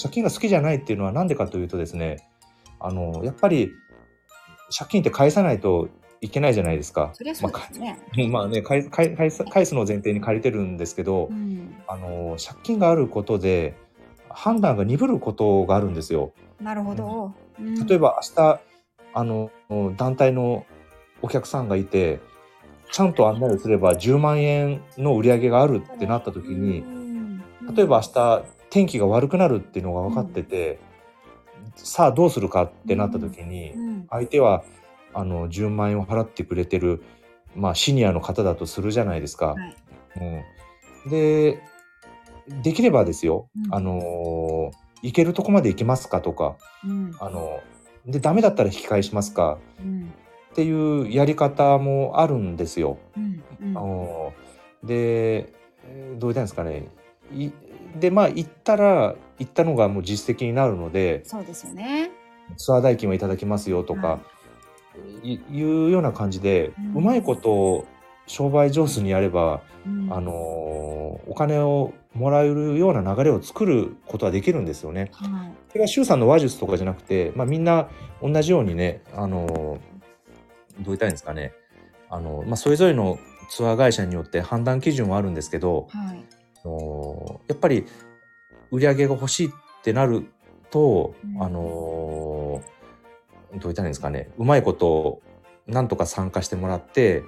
[0.00, 2.28] 借金が好きじゃないっていうのはなんでかというとですね、
[2.78, 3.72] あの、やっぱり
[4.76, 5.88] 借金って返さないと
[6.20, 7.10] いけないじゃないですか。
[7.14, 7.98] そりゃそうですね。
[8.16, 13.74] まあか まあね返返返す返すのを前提に借りてるんですけど、うんあの借金があることで
[14.28, 16.32] 判断が鈍ることがあるんですよ。
[16.60, 17.32] なるほど。
[17.58, 18.60] うん例えば明日
[19.14, 19.50] あの
[19.96, 20.64] 団体の
[21.20, 22.20] お客さんがいて
[22.92, 27.42] ちゃんと案内をすれば10万円の売り上げがあるってなった時にうん。
[27.74, 30.78] 例えば明日天気が悪くなるっていうのが分かってて、
[31.76, 34.06] さあどうするかってなった時にうん。
[34.10, 34.62] 相手は
[35.14, 37.02] あの10万円を払ってくれてる、
[37.56, 39.54] まあ、シニアの方だとするじゃないですか。
[39.54, 39.76] はい。
[41.04, 41.62] うん、で
[42.62, 43.74] できればですよ、うん。
[43.74, 44.70] あの
[45.02, 46.56] 行けるとこまで行けますかとか。
[46.86, 47.16] うん。
[47.20, 47.60] あの
[48.04, 49.56] でダメだったら引き返しますか。
[49.80, 50.12] うん
[50.52, 52.98] っていうやり方もあるんですよ。
[53.16, 54.32] うんうんあお
[54.84, 55.52] で
[55.84, 56.88] えーどう言ったんですかね
[57.34, 57.50] い
[57.98, 62.10] でまあ行ったら行ったのがもう実績になるのでそうですよね。
[62.56, 64.20] ツアー代金はいただきますよとか、
[65.22, 67.86] い、いうような感じで、ううんまいこと
[68.26, 70.92] 商売上手にやれば、うんあのー
[71.30, 75.10] お金をもらえるような流れを作ることはできるんですよね。
[75.12, 75.52] はい。
[75.68, 77.88] それが周さんの話術とかじゃなくて、まあ、みんな
[78.20, 79.91] 同じようにね、あのー
[80.78, 81.52] どう言ったらいいんですかね、
[82.08, 83.18] あのまあ、それぞれの
[83.50, 86.24] ツアー会社によって判断基準はあるんですけど、はい。
[87.48, 87.86] やっぱり
[88.70, 89.50] 売り上げが欲しいっ
[89.82, 90.26] てなる
[90.70, 91.42] と、うん。
[91.42, 92.62] あの
[93.52, 94.30] どう言ったらいいんですかね。
[94.38, 95.20] うまいこと
[95.66, 97.22] なんとか参加してもらって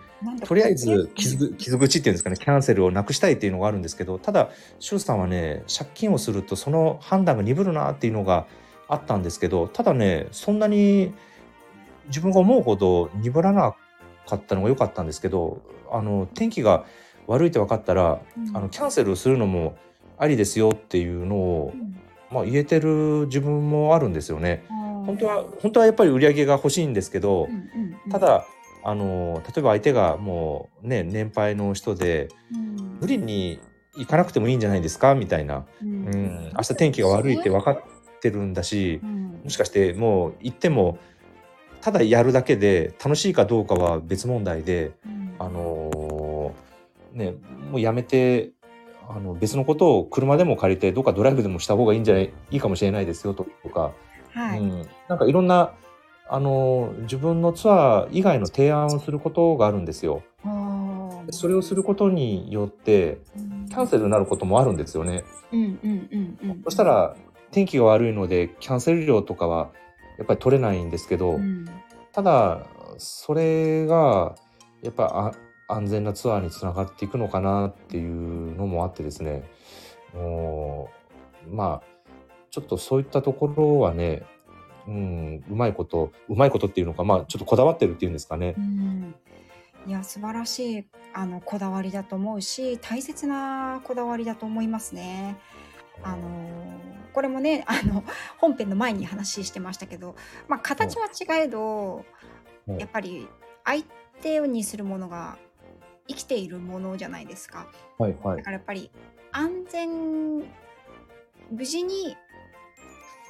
[0.44, 2.36] とりあえず傷ぐ傷口っていうんですかね。
[2.36, 8.46] キャンセルをなくしたいっていうのがあるんですけどただ周さんはね借金をするとその判断が鈍るなっていうのが
[8.88, 11.12] あったんですけどただねそんなに
[12.08, 13.74] 自分が思うほど鈍らな
[14.26, 16.84] かったのが良かったんですけどあの天気が
[17.26, 18.56] 悪いって分かったらうん。
[18.56, 19.76] あのキャンセルするのも
[20.18, 21.96] ありですよっていうのをう、ん。
[22.30, 24.64] まあ、言えてる自分もあるんですよね。
[25.06, 27.48] 本当はうん本当はやっぱり売り上げが欲しいんですけど、
[28.10, 28.46] ただ
[28.82, 32.98] あの例えば相手がもうね年配の人でうん。
[33.00, 33.60] 無理に
[33.96, 35.14] 行かなくてもいいんじゃないですか？
[35.14, 36.06] みたいな、うん。
[36.06, 37.82] うん、明日天気が悪いって分かっ
[38.20, 39.40] てるんだしうん。
[39.44, 40.98] もしかしてもう行っても
[41.84, 44.92] ただやるだけで楽しいかどうかは別問題で。
[45.06, 47.34] うんあのーね、
[47.70, 48.50] もうやめて、
[49.08, 53.92] あの、別のことを車でも借りて、どっかドライブでもした方がいいんじゃない、いいかもしれないですよとか、
[54.32, 54.60] はい。
[54.60, 55.72] うん、なんかいろんな、
[56.28, 60.22] あのー自分のツアー以外の提案をすることがあるんですよ。
[61.30, 63.18] それをすることによって、
[63.68, 65.24] キャンセルになることもあるんですよね。
[65.52, 66.62] うんうんうんうん。
[66.64, 67.16] そしたら、
[67.50, 69.70] 天気が悪いので、キャンセル料とかは、
[70.18, 71.68] やっぱり取れないんですけど、うん、
[72.12, 72.66] ただ
[72.98, 74.36] それが
[74.82, 75.32] やっぱ
[75.68, 79.44] あ安全なツアーにつながっていくのかなっていうのもあってですね
[80.14, 80.90] も
[81.46, 81.82] うまあ
[82.50, 84.22] ちょっとそういったところはね
[84.86, 88.60] うんうまいことうまいことっていうのかまあちょっとこだわってるっていうんですかねう。
[88.60, 89.14] ん
[89.86, 95.36] いや素晴らしいあのこだわりだと思うし大切なこだわりだと思いますね。
[96.02, 96.54] あの
[97.12, 98.04] これもね あの
[98.38, 100.16] 本編の前に話してましたけど、
[100.48, 102.04] まあ、形は違えど
[102.66, 102.72] う。
[102.72, 102.78] ん。
[102.78, 103.28] やっぱり
[103.64, 103.84] 相
[104.22, 105.38] 手にするものが
[106.08, 107.66] 生きているものじゃないですか。
[107.98, 108.36] はいはい。
[108.38, 108.90] だからやっぱり
[109.32, 110.38] 安全
[111.50, 112.16] 無事に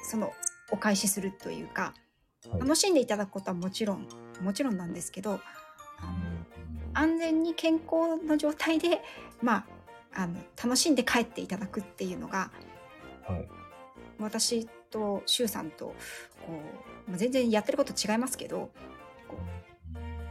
[0.03, 0.31] その
[0.71, 1.93] お返しするというか
[2.49, 2.61] はい。
[2.61, 4.07] 楽しんでいただくことはもちろん
[4.41, 5.39] もちろんなんですけど
[6.93, 9.01] 安全に健康な状態で
[9.41, 9.65] まあ
[10.15, 12.51] あの楽しんで帰っていただくっていうのが
[13.27, 13.47] はい。
[14.17, 15.87] 私と周さんと
[16.45, 16.61] こ
[17.07, 18.69] うまあ全然やってること違いますけど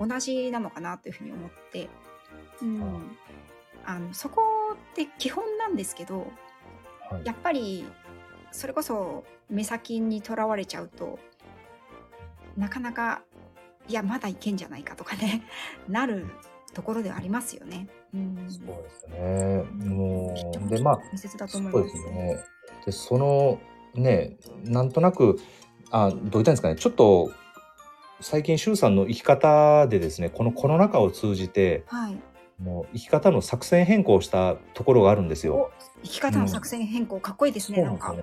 [0.01, 1.89] 同じなのかなというふうに思って、
[2.63, 3.17] うん、
[3.85, 4.41] あのそこ
[4.93, 6.33] って基本なんですけど
[7.11, 7.27] はい。
[7.27, 7.85] やっぱり
[8.51, 11.19] それこそ目先にとらわれちゃうと
[12.57, 13.23] なかなか
[13.89, 15.43] いやまだいけんじゃないかとかね
[15.89, 16.27] なる
[16.75, 17.89] ところではありますよね。
[18.13, 19.65] うん、そうですね。
[19.87, 20.35] も
[20.67, 21.87] うでまあ大切だと思いそうま。
[21.87, 22.45] ですすね。
[22.87, 23.59] でその
[23.95, 25.39] ねなんとなく
[25.91, 27.33] あどう言ったんですかねちょっと
[28.21, 32.17] 最近周さんの生き方でですねこのコロナ禍を通じてはい、
[32.59, 35.71] もう生き方の作戦変更をしたところがあるんですよ。
[36.03, 38.09] 生き方の作戦変更、かっこいいですねなんか。
[38.09, 38.23] そね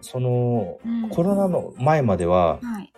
[0.00, 2.92] そのうんコロナの前までははい、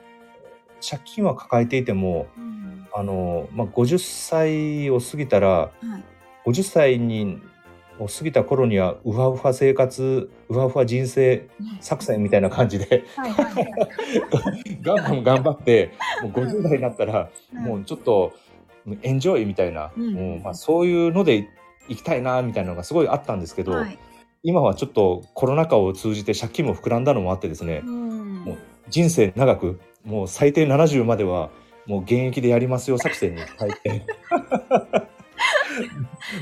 [0.88, 2.87] 借金は抱えていてもうん。
[2.94, 5.70] あの、まあ、50歳を過ぎたらは
[6.46, 7.40] い、50歳に
[7.99, 11.49] を過ぎた頃にはウハウハ生活ウハウハ人生
[11.81, 13.05] 作戦みたいな感じで
[14.83, 17.64] ガンガン頑張ってもう50代になったらうん。
[17.64, 18.33] もうちょっと
[19.03, 20.14] エンジョイみたいな、うん。
[20.14, 21.49] もうまあ、そういうので
[21.88, 23.99] 行きたいなみたいなのがすごいあったんですけど、はい。
[24.42, 28.44] 今はちょっとコロナ禍を通じて借金も膨らんだのもあってですね、うん。
[28.44, 28.57] もう
[28.88, 31.51] 人生長くもう最低70までは
[31.87, 33.42] もう現役でやりますよ作戦に。
[33.59, 34.07] 入って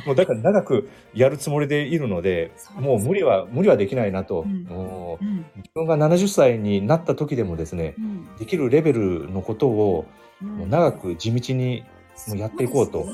[0.07, 2.87] もうだから長くやるつもりでいるのでそうです。
[2.87, 4.65] もう無理は無理はできないなと、うん。
[4.65, 5.45] もううん。
[5.57, 8.37] 自分が70歳になった時でもですねうん。
[8.37, 10.07] できるレベルのことを
[10.43, 10.49] うん。
[10.59, 11.85] もう長く地道に
[12.29, 13.07] もうやっていこうと。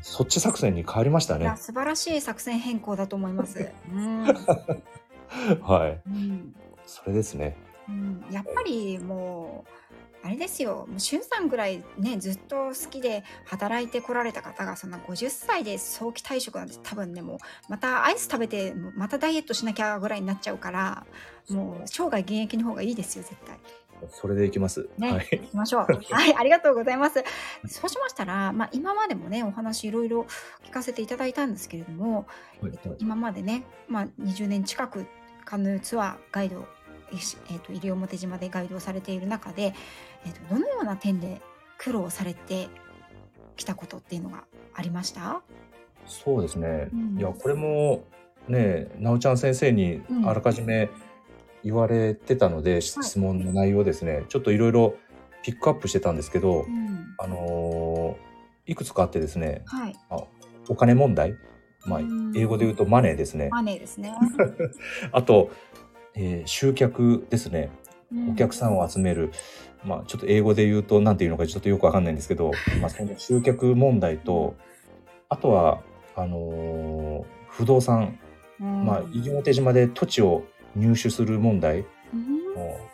[0.00, 1.52] そっち作戦に変わりましたね。
[1.56, 3.68] 素晴らしい作戦変更だと思います。
[3.92, 4.24] うん。
[5.60, 6.54] はい、うん。
[6.86, 7.56] それですね。
[7.88, 21.06] うん、やっぱりもうあれですよもうしゅんさんぐらいねずっと好きで働いてこられた方がそんな50歳で早期退職なんて多分ねもうまたアイス食べてまたダイエットしなきゃぐらいになっちゃうから
[21.48, 23.58] もう生涯現役の方がいいですよ絶対。
[24.10, 24.88] それでいきます。
[24.96, 25.28] ね、はい。
[25.32, 25.86] 行きましょう。
[26.14, 27.24] はい、ありがとうございます。
[27.66, 30.26] そうしましたら、まあ、今までもね、お話いろいろ
[30.64, 32.26] 聞かせていただいたんですけれども、
[32.62, 35.06] えっと、今までね、まあ、20年近く
[35.44, 36.68] カヌーツアーガイド、
[37.12, 39.74] えしえっと、西表島でガイドをされている中で、
[40.26, 41.40] えっと、どのような点で
[41.78, 42.68] 苦労されて
[43.56, 44.44] きたことっていうのが
[44.74, 45.42] ありました？
[46.06, 46.88] そうですね。
[46.92, 48.04] うんいや、これも
[48.48, 50.88] ね、なおちゃん先生にうんあらかじめ
[51.64, 54.94] 言われてたので、質問の内容ですね、ちょっといろいろ
[55.42, 57.14] ピックアップしてたんですけど、うん。
[57.18, 58.28] あのー
[58.70, 59.96] いくつかあってですね、はい。
[60.68, 61.34] お金問題、
[61.86, 63.48] まあうん、英語で言うとマネーですね。
[63.50, 64.14] マネーですね。
[65.10, 65.50] あと、
[66.20, 67.70] えー集客ですね。
[68.30, 69.30] お客ささんを集める。
[69.84, 72.50] まあ、ちょっと英語で言うと、なんていうのかちょっとよくわかんないんですけど、
[72.80, 74.56] まあ、その集客問題と、
[75.28, 75.80] あとは、
[76.16, 78.18] あのー不動産、
[78.60, 80.42] ん、まあ、西表島で土地を
[80.76, 81.80] 入手する問題。
[82.12, 82.38] うん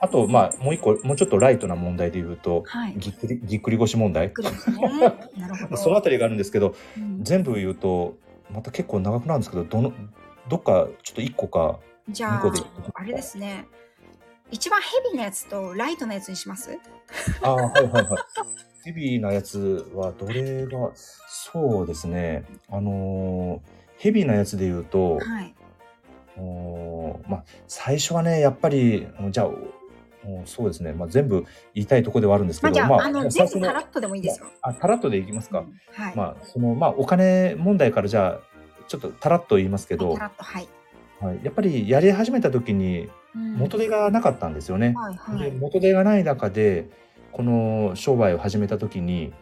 [0.01, 2.95] あと、まあ、もう一個、もうちょっとライトな問題で言うと、はい。
[2.99, 4.33] ぎっくり、ぎっくり腰問題。
[5.77, 8.17] そのあたりがあるんですけど、うん全部言うと、
[8.51, 9.93] また結構長くなるんですけど、どの、
[10.51, 12.53] どっかちょっと一個か、じゃあ
[12.95, 13.67] あれですね
[14.51, 16.79] 一番ヘビーなやつとライトなやつにします？
[17.43, 18.07] ああ、はいはいはい。
[18.85, 22.45] ヘビーなやつはどれが、そうですね。
[22.71, 25.55] あのーヘビーなやつで言うと、はい
[26.37, 30.93] おーまあ、最初はね、やっぱり、じゃあ、おそうですね。
[30.93, 35.61] まあ、全部言いたいところではあるんですけど、まああ,、まあ、あの全部タラッとでもいいですよ、あ、タラッとでいきますか。
[35.61, 38.40] うんはい、まあ、その、まあ、お金問題からじゃあ、
[38.88, 40.69] ちょっとタラッと言いますけど、タラッとはい、
[41.25, 43.55] はい、やっぱりやり始めた時にうん。
[43.55, 44.93] 元手がなかったんですよね。
[44.95, 46.91] はいはでい元手がない中で
[47.33, 49.33] この商売を始めた時に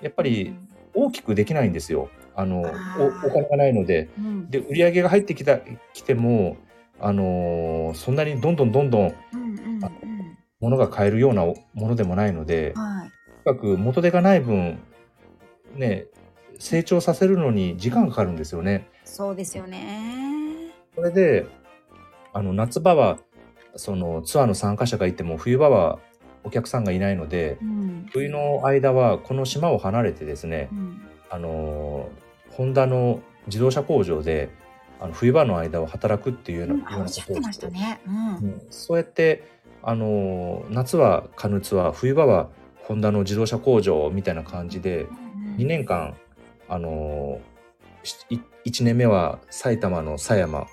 [0.00, 0.54] やっぱり
[0.94, 2.10] 大きくできないんですよ。
[2.36, 4.08] あのおお金がないので。
[4.16, 4.50] うん。
[4.50, 5.58] で売り上げが入ってきた
[5.92, 6.56] きても
[7.00, 10.38] あのーそんなにどんどんどんどんうんうんうん。
[10.60, 13.10] 物が買えるようなものでもないのではい。
[13.44, 14.78] とにかく元手がない分
[15.74, 16.06] ね
[16.60, 18.86] 成長させるのに時間がかかるんですよね。
[19.04, 20.41] そうですよね
[21.02, 21.46] それで
[22.32, 23.18] あの夏場は
[23.74, 25.98] そのツアーの参加者がいても冬場は
[26.44, 28.06] お客さんがいないのでうん。
[28.12, 31.02] 冬の間はこの島を離れてですねうん。
[31.28, 32.08] あの
[32.50, 34.50] ホンダの自動車工場で
[35.00, 36.80] あの冬場の間は働くっていうような,、うん。
[36.80, 38.00] ようなことをましたね。
[38.06, 38.14] うん。
[38.14, 38.62] うん。
[38.70, 39.42] そうやって
[39.82, 45.06] あの夏はカヌーツアー冬場はホンダの自動車工場みたいな感じで
[45.56, 46.14] 2年間
[46.68, 47.40] あの
[48.64, 50.68] 1年目は埼玉の狭山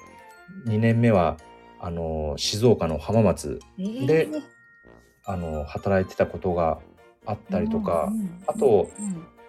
[0.65, 1.37] 2年目は
[1.79, 4.27] あの静岡の浜松間で
[5.25, 6.79] あの働いてたことが
[7.25, 8.11] あったりとか、
[8.47, 8.89] あと、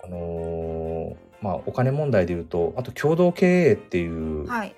[0.05, 4.75] あのーまあ、お金問題で言うとあと共同経営っていうはい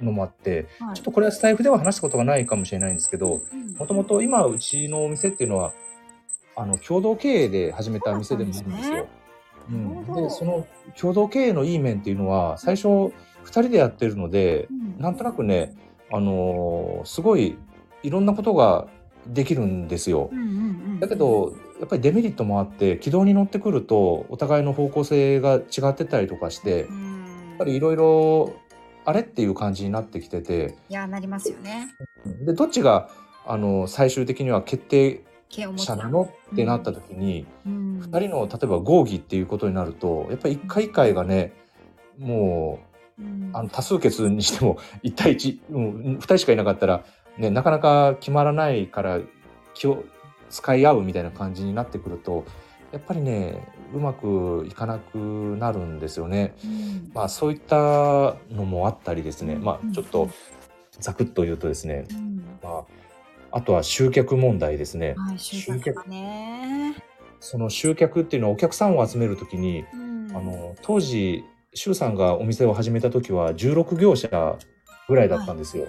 [0.00, 0.94] のもあって、はい。
[0.94, 5.72] ちょっとこれはスタイフでは話したことがないかもしれないんですけどうんもともと今うちのお店っていうのは
[6.56, 9.08] あの共同経営で始めた店でもあるんですよ。
[9.68, 10.66] うん、でその
[10.98, 13.12] 共同経営のいい面っていうのは最初
[13.44, 15.00] 2人でやってるのでうん。
[15.00, 15.74] なんとなくね、
[16.12, 17.56] あのーすごい
[18.02, 18.88] いろんなことが
[19.26, 20.30] できるんですよ。
[21.00, 27.52] だけどやっぱりデメリットもあって軌道に乗ってくるとお互いの方向性が違ってたりとかしてやうん。
[27.54, 28.52] っぱりいろいろ
[29.04, 30.74] あれっていう感じになってきてて。
[30.88, 31.88] いやなりますよね。
[32.44, 33.08] でどっちが
[33.46, 35.24] あの最終的には決定
[35.76, 36.30] 者なの？
[36.52, 38.00] ってなった時に、うん。
[38.00, 41.52] 2人の例えば合議っていうことになるとやっぱり一回一回がね
[42.18, 42.78] もうんう
[43.52, 47.04] あの多数決にしても 1対1、うん、2人しかいなかったら、
[47.38, 49.20] ね、なかなか決まらないから
[49.74, 50.04] 気を
[50.48, 52.44] 使い合うみたいな感じになってくると
[52.92, 53.60] やっぱりね
[53.94, 56.54] うまくいかなくなるんですよね。
[56.64, 57.10] うん。
[57.12, 60.28] まあそういったのもあったりですね、まあちょっと
[60.98, 62.44] ざくっと言うとですね、うん。
[62.62, 62.84] ま
[63.50, 65.14] あ、あとは集客問題ですね。
[65.16, 66.96] はい、集客がね。
[67.40, 70.30] その集客っていうのはお客さんを集めるときに、うん。
[70.36, 74.58] あの当時周さんがお店を始めた時は16業者
[75.08, 75.86] ぐらいだったんですよ。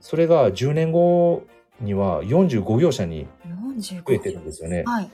[0.00, 1.46] それが10年後
[1.80, 3.26] には45業者に
[3.78, 4.82] 45増えてるんですよね。
[4.84, 5.10] はい。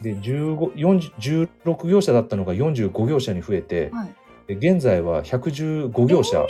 [0.00, 4.14] で15 40 16業者だったのが45業者に増えて、はい。
[4.46, 6.48] で現在は115業者、115も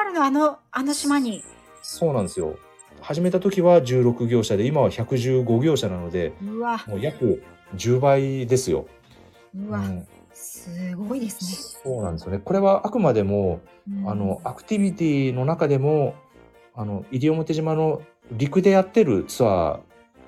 [0.00, 1.42] あるの、あの、あの島に。
[1.82, 2.56] そうなんですよ。
[3.00, 6.34] 始めた時は16業者で今は115業者なので
[6.86, 7.42] もう約
[7.74, 8.86] 10倍ですよ。
[9.56, 10.06] うわ、うん
[10.40, 12.38] すごいですそうなんですよね。
[12.38, 14.04] これはあくまでもね。
[14.06, 16.14] あのアクティビティの中でも
[16.74, 19.80] あの西表島の陸でやってるツア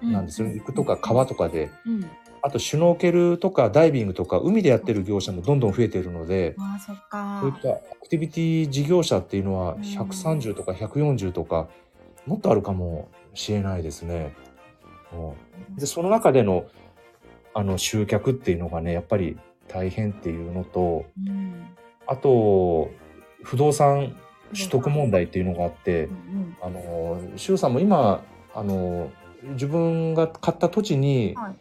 [0.02, 2.10] ーなんですよ、ね陸とか川とかでうん。
[2.44, 7.38] あとシュノーケルとかダイビングとか海でやってる業者もどんどん増えているので、そっか。
[7.40, 11.68] そういったアクティビティ事業者っていうのはうん130とか140とか
[12.26, 14.34] もっとあるかもしれないですね。
[15.12, 16.66] うんで、その中での、
[17.54, 19.38] あの、集客っていうのがね、やっぱり
[19.72, 21.68] 大変っていうのと、うん
[22.06, 22.90] あと、
[23.42, 24.16] 不動産
[24.52, 29.10] 取得問題っていうのがあってう、んあの、周さんも今、あの、
[29.52, 31.54] 自分が買った土地に、はい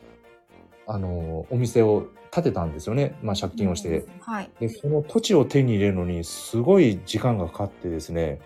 [0.87, 3.17] あの、お店を建てたんですよね。
[3.21, 4.05] まあ、借金をして。
[4.19, 4.51] はい。
[4.59, 8.39] で、その土地を手に入れるのに、すごい時間がかかってですね、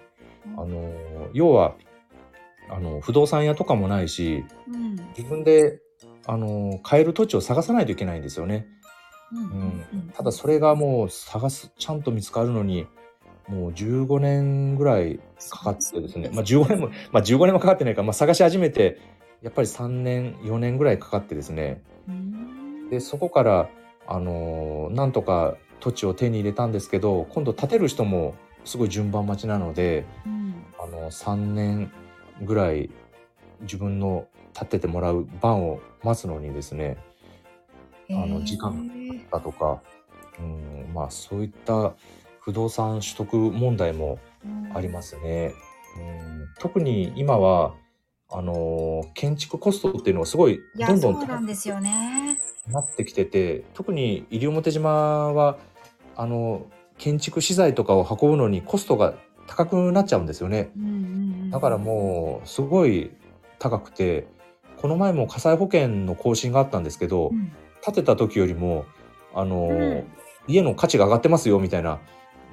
[0.55, 0.93] あの、
[1.33, 1.75] 要は、
[2.69, 5.79] あの、不動産屋とかもないし、うん自分で、
[6.27, 8.67] あの、買える土地を探さないといけないんですよね。
[9.35, 12.87] うんうんただそれがもう探す、ちゃんと見つかるのに、
[13.47, 15.19] もう15年ぐらい
[15.49, 18.01] かかってですね、まあ15年も、 まあ15年もかかってないか。
[18.01, 18.99] ら、まあ探し始めて、
[19.41, 22.89] やっぱり3年、4年ぐらいかかってですね、うん。
[22.89, 23.69] で、そこから、
[24.07, 30.53] あのーなんとか土地を手に入れたんですけど、今度建てる人もすごい順番待ちなので、うん。
[30.79, 31.91] あの、3年
[32.41, 32.89] ぐらい
[33.61, 36.97] 自分の建ててもらう番を待つのにですね、
[38.09, 38.89] あの時間
[39.31, 39.81] だとか、
[40.39, 41.93] うん、まあそういった
[42.39, 44.19] 不動産取得問題も
[44.73, 45.53] ありますね。
[45.97, 47.73] うん、特に今は、
[48.29, 52.37] あのー建築コストっていうのがすごいどんどんなんですよね。
[52.67, 54.89] なってきてて特に西表島
[55.31, 55.57] は
[56.15, 56.65] あの
[56.97, 59.13] 建築資材とかを運ぶのにコストが
[59.47, 60.71] 高くなっちゃうんですよね。
[60.77, 60.93] うんうんう
[61.45, 61.49] ん。
[61.51, 63.11] だからもうすごい
[63.59, 64.27] 高くて
[64.77, 67.51] この前も火災保険の更新があったんですけど、うん
[67.85, 68.85] 建てた時よりも
[69.35, 70.03] あの、うん。
[70.47, 71.99] 家の価値が上がってますよみたいな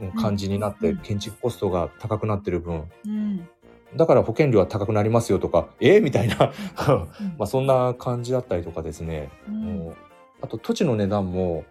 [0.00, 0.98] うん感じになって、うん。
[0.98, 2.90] 建築コストが高くなってる分。
[3.06, 3.48] うん。
[3.96, 6.52] だから保険料は高くなりますよとかえー、みたいな。
[6.88, 7.08] うん。
[7.38, 9.30] まあそんな感じだったりとかですね。
[9.48, 9.78] うん。
[9.78, 9.96] もう
[10.40, 11.64] あと土地の値段も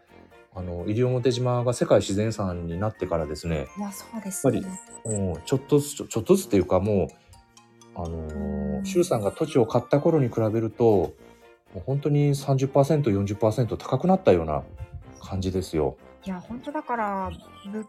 [0.54, 3.68] あの西表島が世界自然遺産になってからですね。
[3.78, 4.50] いや、そうです。
[4.50, 4.62] ね。
[5.06, 7.08] もうちょっとずつちょっとずつっていうかも
[7.96, 8.82] うあのうん。
[8.82, 11.14] ー周さんが土地を買った頃に比べると
[11.74, 14.64] もう本当に 30%40% 高くなったような
[15.22, 15.98] 感じですよ。
[16.26, 17.32] いや、本当だから、
[17.66, 17.88] 物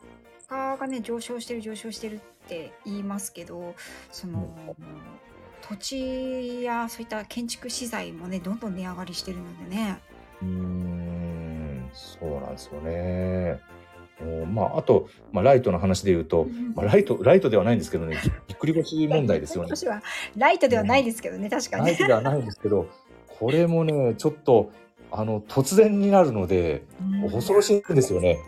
[0.48, 2.18] 価がね、上昇してる、上昇してるっ
[2.48, 3.74] て言いますけど、
[4.10, 4.76] その、
[5.68, 9.98] 土地やそういった建築資材もね、どんどん値上がりしてるのでね。
[10.42, 13.60] うーんそうなんですよね。
[14.20, 19.70] おまああと、まあ、ライトの話で言うと、まあ、ライトライトではないんですけどねぎぎっくり腰問題ですよね。
[19.74, 20.02] 私は
[20.36, 21.86] ライトではないですけどね、確かに。
[21.86, 22.88] ライトではないんですけど、
[23.38, 24.70] これもね、ちょっと、
[25.10, 28.38] あの、突然になるので、うん恐ろしいんですよね。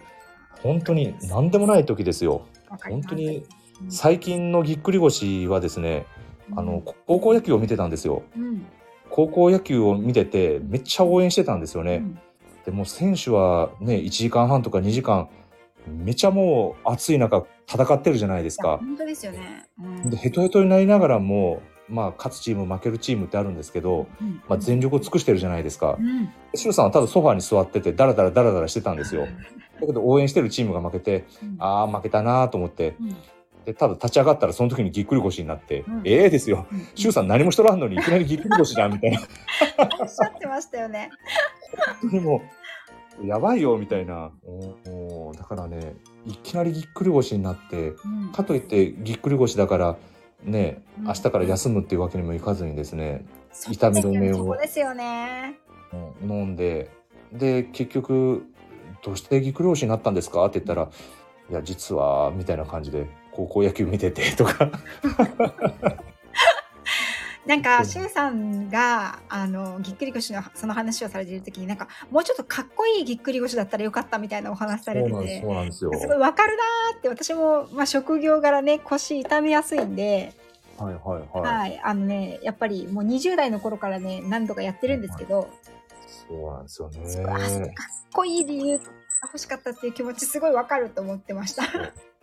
[0.62, 2.46] 本当に、何でもない時ですよ。
[2.88, 3.44] 本当に、うん
[3.88, 6.06] 最近のぎっくり腰はですね、
[6.54, 8.22] あの、高校野球を見てたんですよ。
[8.36, 8.66] うん
[9.10, 11.96] 高校野球を見てて、めっちゃ応援してたんですよね。
[11.96, 12.18] うん
[12.64, 15.28] でもう選手はね、1時間半とか2時間、
[15.86, 18.78] めちゃもう暑い中戦ってるじゃないですか。
[18.78, 19.66] 本当ですよね。
[19.78, 26.02] うんで、ヘトヘトになりながらも、まあ、勝つチーム、負けるチームってあるんですけど、うんまあ、全力を尽くしてるじゃないですかう。
[26.02, 29.26] んシさんはただソファーに座ってて、ダラダラダラダラしてたんですよ。
[29.80, 33.16] だけど応援してるチームが負けて、うんああ、負けたなーと思って、うん
[33.64, 36.66] で、ただ立ち上がったらその時にぎっくり腰になって、うんええですよ。
[36.70, 39.20] うんシュウさん何もしとらんのにいきなりぎっくり腰じゃんみたいな。
[40.00, 41.10] おっしゃってましたよね。
[42.10, 42.42] でも、
[43.22, 44.30] やばいよみたいな。
[44.44, 45.94] おーだからね、
[46.26, 49.96] いきなりぎっくり腰になって、うんかといってぎっくり腰だから、
[50.44, 55.58] ね、うん明日から休むっていうわけにもいかずにですね、そう痛み止めをそこですよね。
[56.22, 56.90] うん飲んで
[57.32, 58.46] で結局
[59.04, 60.88] 「どうしてぎっくり腰になったんですか?」って言ったら
[61.50, 64.70] 「いや実は」みたいな感じで高校野球見ててとか
[67.46, 75.90] なんか、しゅうさんが、あの、ぎっくり腰のその話をされている時に、なんか、もうちょっとかっこいいぎっくり腰だったらよかったみたいなお話されてて、そうなんですよ。
[75.92, 80.32] すごいわかるなーって、私も、まあ、職業柄ね、腰痛めやすいんで、
[80.78, 81.80] はいはいはい、はい。
[81.84, 85.48] あのね、やっぱりもう20代の頃からね、何度かやってるんですけど、
[86.28, 87.74] そうなんですよすごいあかっね。
[88.12, 88.84] こいい理由が
[89.24, 91.64] 欲しかったっていう気持ちすごいわかると思ってました。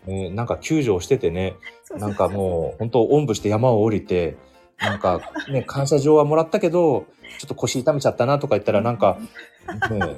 [0.05, 1.55] ねなんか救助をしててね、
[1.95, 4.36] なんかもう本当おんぶして山を降りて、
[4.82, 7.05] なんかね、感謝状はもらったけど、
[7.39, 9.17] ちょっと腰痛めちゃったなとか言ったら、なんか、
[9.89, 10.17] ね、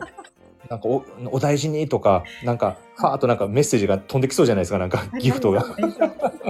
[0.70, 5.64] なんかおお大事にとか、なんか、はーっとなんかメッセージが飛んできそうじゃないですか、なんかギフトが。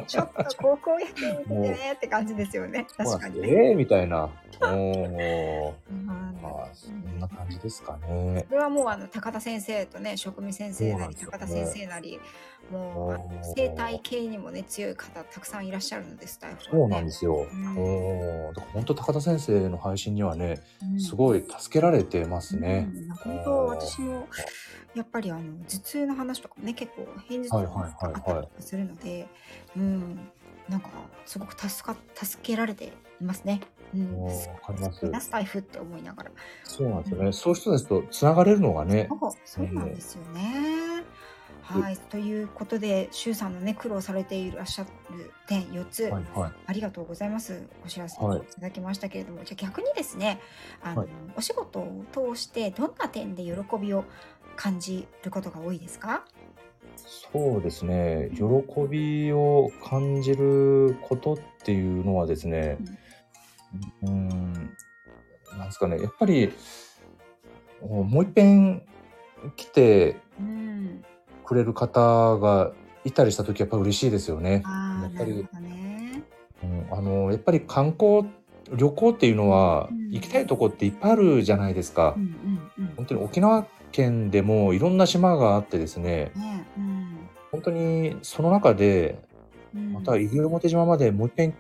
[0.08, 2.86] ちょっと高校野球見ててねって感じですよね。
[2.98, 3.48] 確かにね。
[3.48, 4.30] ええみたいな。
[4.62, 8.46] おーうんまあ、そんな感じですかね。
[8.50, 12.20] これはもうあの高田先生とね職味先生なり高田先生なり
[12.72, 17.48] もう生態系にもね強い方たくさんいらっしゃるのでスタイフはねそうなんですよ。
[17.52, 22.90] うんおーだから本当高田先生の配信にはね、うんすごい助けられてますね。
[22.94, 24.28] うん本当私も
[24.96, 29.28] やっぱりあの頭痛の話とかもね結構偏頭痛とかあったりとかするので、
[29.76, 30.20] うん
[30.70, 30.90] なんか
[31.26, 33.62] すごく助か助けられていますね。
[33.94, 36.32] うん、おーわかりますラスタイフって思いながら。
[36.64, 37.32] そうなんですよね。
[37.32, 39.08] そういう人たちとつながれるのがね。
[39.10, 41.04] そうそうなんですよね。
[41.66, 44.90] はい、ということで、しゅうさんのね、苦労されていらっしゃる
[45.48, 46.52] 点4つ、はいはい。
[46.68, 47.64] ありがとうございます。
[47.86, 50.40] お知らせいはいただきましたけれども、じゃあ逆にですね、
[50.82, 54.04] あの、はいお仕事を通してどんな点で喜びを
[54.56, 56.26] 感じることが多いですか？
[56.96, 58.30] そうですね。
[58.36, 58.44] 喜
[58.88, 62.78] びを感じることっていうのはですね、
[64.04, 64.52] うーん、
[65.58, 66.00] なんですかね。
[66.00, 66.54] やっぱり、
[67.82, 68.84] もう一遍
[69.56, 71.04] 来てうん、
[71.54, 72.72] くれる方が
[73.06, 74.64] いたりした時やっぱ嬉しいですよね。
[74.66, 76.24] やっぱりね。
[76.64, 78.26] うん、あのやっぱり観光
[78.74, 82.20] 旅行っていうのはうん行きたいとこっていっぱいあるじゃないですかう。
[82.20, 82.94] んうんうん。
[82.96, 87.30] 本当に沖縄県でもいろんな島があってですね、ね、うん。
[87.52, 89.20] 本当にその中で
[89.76, 91.54] うんまた西表島までもう一遍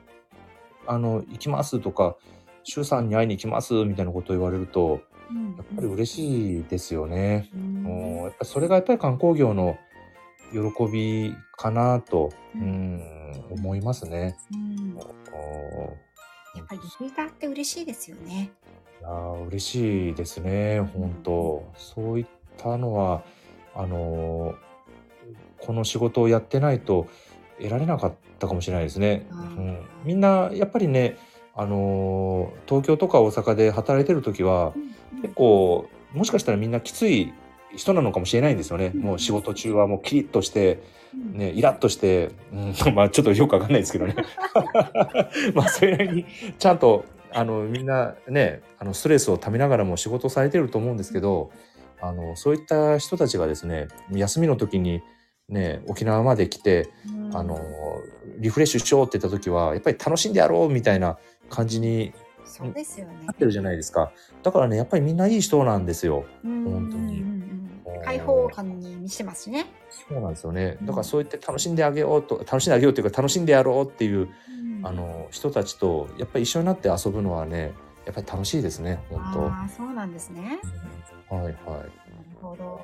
[0.88, 2.18] あの行きますとか、
[2.64, 5.13] 周さんに会いに行きますみたいなことを言われると、うん
[5.58, 7.50] やっぱり嬉しいですよね。
[7.54, 9.78] うもうんやっぱりそれがやっぱり観光業の
[10.52, 10.60] 喜
[10.92, 13.02] びかなと、ううんん、
[13.52, 14.36] 思いますね。
[14.52, 15.98] うんお
[16.56, 18.52] やっぱりリピーターって嬉しいですよね。
[19.02, 21.64] いやー嬉しいですね、本当。
[21.76, 22.26] そういっ
[22.58, 23.24] たのは、
[23.76, 24.56] あのー
[25.66, 27.08] この仕事をやってないと
[27.58, 29.26] 得られなかったかもしれないですね。
[29.32, 31.18] うん、みんなやっぱりね、
[31.56, 34.74] あのー東京とか大阪で働いてる時は
[35.22, 37.34] 結構もしかしたらみんなきつい
[37.76, 38.92] 人なのかもしれないんですよね。
[38.94, 40.84] うんもう仕事中はもうキリッとして、
[41.14, 44.16] うんね、イラッとして、うん、 まあちょっとよくわかんないですけどね。
[45.54, 46.26] まあそれなりに
[46.58, 51.52] ちゃんとあのみんなねあのストレスをためながらも仕事されてると思うんですけど
[52.00, 55.02] あのそういった人たちがですね休みの時に
[55.50, 57.60] ね沖縄まで来てうんあの
[58.38, 61.18] リフレッシュしようって言った時はやっぱり楽しんでやろうみたいな
[61.50, 62.14] 感じに
[62.46, 66.26] そうですよねなってるじゃないですかだからねやっぱりみんないい人なんですよ。
[66.44, 67.24] うん本当に
[68.04, 69.66] 開放感に満ちてますしね。
[69.90, 77.74] そうなんですよねだからそう言って楽しんであげようと楽しんであげようっていうか楽しんでやろうっていううんあの人たちとやっぱり一緒になって遊ぶのはね
[78.06, 80.60] やっぱり楽しいですね本ああそうなんですね。
[81.30, 81.36] 当。
[81.36, 81.54] はいはい。
[81.56, 81.90] なる
[82.42, 82.82] ほど。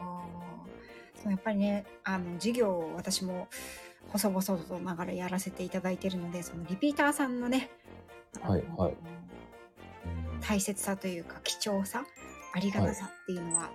[1.22, 3.48] そうやっぱりねあの授業を私も
[4.08, 7.70] 細々とながらやらせていただいているのでそのリピーターさんのね、
[8.42, 9.19] はいはいうん
[10.42, 12.04] 大切さというか貴重さ
[12.54, 13.70] ありがたさっていうのは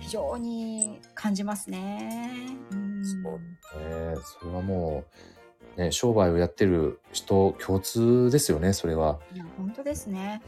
[0.00, 2.30] 非常に感じますね。
[2.72, 5.04] うんそうねそれはも
[5.76, 9.20] うね商売をやってる人共通ですよねそれは。
[9.34, 10.42] いや本当ですね。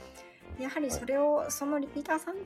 [0.59, 2.37] やはりそれを、そのリピーターさん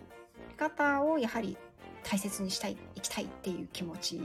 [0.57, 1.57] 方をやはり
[2.05, 4.21] 大切にしたいいきたいっていう気持ち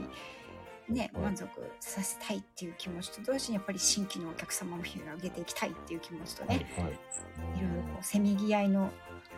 [0.90, 1.48] ねはい満足
[1.80, 6.92] させたいっていう気持ちと同時にやっぱり新規のお客様を広げていきたいっていう気持ちとね、はいはい。
[6.92, 8.90] いろいろこうせめぎ合いの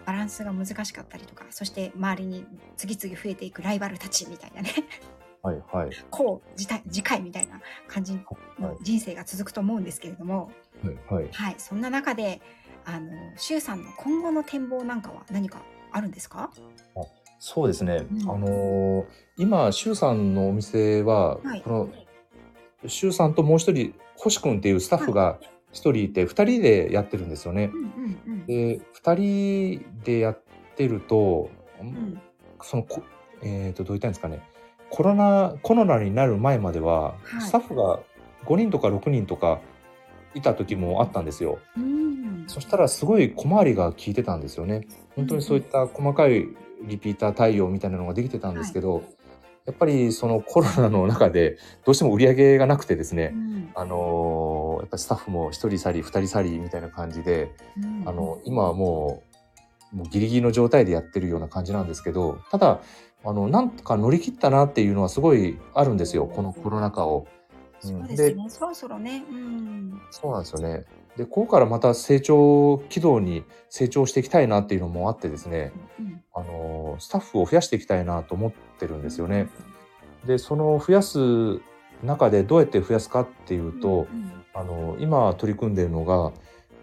[0.07, 2.45] バランスが難しかったりとかそして周りに
[2.77, 4.71] 次々増えていくライバルたちみたいなね
[5.43, 8.15] はいはいこう次回次回みたいな感じ
[8.59, 10.51] の人生が続くと思うんですけれども、
[10.83, 11.29] はいはい。
[11.33, 12.41] はい、そんな中で
[12.85, 16.51] あの周さんの今後の展望なんかは何かあるんですか？
[17.45, 18.07] そうですね。
[18.09, 19.05] うんあのー
[19.37, 21.89] 今周さんのお店は、はいこの
[22.87, 25.41] 周さんともう一人星くんっていうスタッフが
[25.73, 27.77] 一人いて二人でやってるんですよねう。
[27.77, 30.43] んうんうんで二人でやっ
[30.77, 32.21] てると、うん
[32.63, 33.03] そのこ
[33.43, 34.41] えっ、とどう言ったらいいんですかね。
[34.91, 37.99] コロナコロナになる前までは、はいスタッフが
[38.47, 39.59] 5人とか6人とか
[40.37, 41.59] いた時もあったんですよ。
[41.77, 44.87] うんそしたらすごい小回りが効いてたんですよね。
[45.17, 46.47] 本当にそういった細かい
[46.87, 49.03] リピーター対応みたいなのができてたんですけど、
[49.67, 53.71] やっぱりそのコロナの中でどうしても売り上げがなくてですね、うん。
[53.75, 58.09] あのーやっぱりスタッフも一人去り二人去りみたいな感じで、うん。
[58.09, 59.23] あの今はも
[59.93, 62.81] うもうギリギリの状態でやってるような感じなんですけどただ
[63.25, 67.27] あのなんとか乗り切ったなっていうのはすごいあるんですよこのコロナ禍を。
[67.89, 68.47] そうですね。
[68.49, 69.25] そろそろね。
[69.29, 70.01] うん。
[70.11, 70.85] そうなんですよね。
[71.17, 79.49] でここからまた成長軌道に成長していきたいなっていうのもあってですね、うんあのスタッフを増やしていきたいなと思ってるんですよね。
[80.25, 81.61] でその増やす
[82.03, 86.31] 中でどうやって増やすかっていうと、うんあの今取り組んでいるのが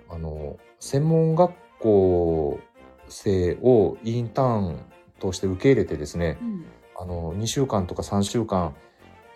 [0.09, 2.59] あの専門学校
[3.07, 4.79] 生をインターン
[5.19, 6.65] として受け入れてですねうん
[6.99, 8.75] あの2週間とか3週間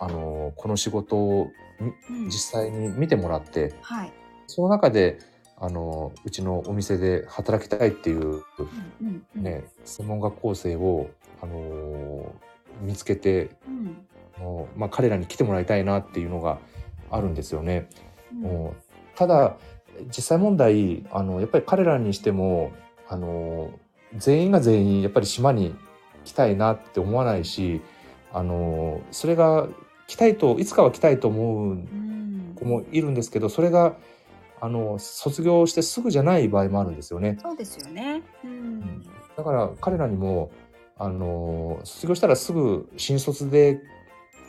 [0.04, 2.32] あのこの仕事をうん実
[2.62, 4.14] 際に見てもらってはい。
[4.48, 5.20] その中で
[5.58, 8.44] あのうちのお店で働きたいっていう、うん
[9.02, 9.44] うんうん。
[9.44, 11.10] ね、専門学校生を
[11.42, 12.36] あの
[12.82, 14.06] 見つけてうん。
[14.76, 16.58] まあ、彼らに来てもらいたいなっていうのが
[17.10, 17.88] あるんですよね。
[18.34, 18.84] うんもう
[19.16, 19.58] ただ
[20.08, 22.72] 実際問題あのやっぱり彼らにしても
[23.08, 23.70] あの
[24.18, 25.76] 全員が全員やっぱり島に
[26.26, 27.82] 来たいなって思わないし
[28.34, 29.68] あのそれが
[30.08, 33.96] 来たいといつかは来たいと思ううん子もいるんですけどそれが
[34.62, 37.38] あの卒業してすぐじゃない場合もあるんですよね。
[37.42, 38.22] そうですよね。
[38.46, 39.04] うん。
[39.36, 40.52] だから彼らにも
[40.98, 43.82] あの卒業したらすぐ新卒で、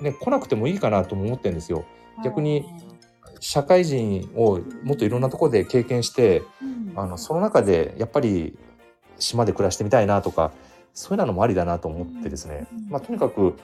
[0.00, 1.84] ね、来なくてもいいかなとも思ってるんですよ。
[2.22, 2.64] 逆に
[3.40, 8.56] 社会人をもっといろんなところで経験してうん、あのその中でやっぱり
[9.18, 10.52] 島で暮らしてみたいなとか
[10.92, 13.56] そういうのもありだなと思ってですね、うんまあ、とにかく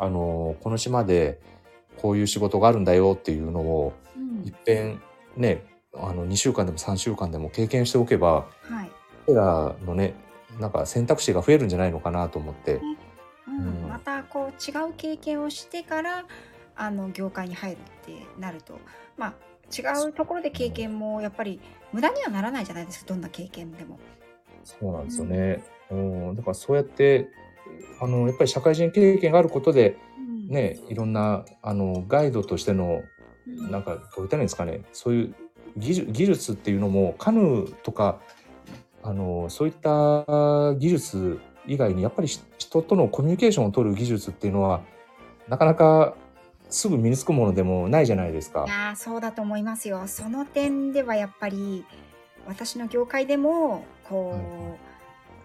[0.00, 1.38] あのこの島で
[1.98, 5.02] こういう仕事があるんだよっていうのをうんいっぺん
[5.36, 5.62] ね
[5.94, 8.90] あの2週間でも3週間でも経験しておけばはい。
[9.26, 10.14] 彼らのね
[10.58, 16.24] なんか選択肢が増えるんじゃないのかなと思って、うんうんまたこう違う経験をしてから
[16.76, 18.78] あの業界に入るってなると
[19.18, 19.34] まあ
[19.76, 21.60] 違うところで経験もやっぱり
[21.92, 23.98] 無駄にはならないじゃないですかどんな経験でも。
[24.64, 25.64] そうなんですよね。
[25.90, 27.28] うん、だからそうやって
[28.00, 33.02] あのやっぱり社会人経験があることでうんねいろんなあのガイドとしての
[33.46, 35.34] うんなんかどう言ったらいいんですかねそういう
[35.76, 38.20] 技術技術っていうのもカヌーとか
[39.02, 44.82] あのそういった技術以外にやっぱりし人とのコミュニケーションを取る技術っていうのは
[45.48, 46.14] なかなか
[46.68, 48.70] すぐ身につくものでもないじゃないですかい。
[48.70, 50.06] やーそうだと思いますよ。
[50.06, 51.84] その点ではやっぱり
[52.46, 54.89] 私の業界でもこう、うん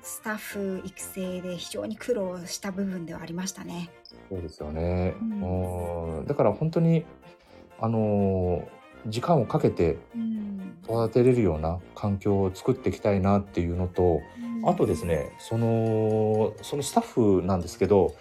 [0.05, 3.89] スタッフ育成で非常に苦労した部分ではありましたね。
[4.29, 5.15] そうですよね。
[5.19, 6.19] うん。
[6.19, 6.25] うん。
[6.27, 7.05] だから本当に
[7.79, 8.67] あの
[9.07, 10.77] 時間をかけてうん。
[10.83, 14.21] 育てれるような環境を作っていきたいなっていうのと、
[14.65, 18.13] あとですねそのそのスタッフなんですけど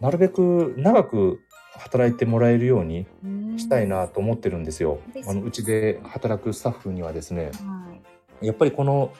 [0.00, 1.40] なるべく長く
[1.74, 3.58] 働いてもらえるようにうん。
[3.58, 4.98] したいなと思ってるんですよ。
[5.12, 5.28] です。
[5.28, 7.92] あのうちで働くスタッフにはですねは
[8.40, 8.46] い。
[8.46, 9.12] やっぱりこの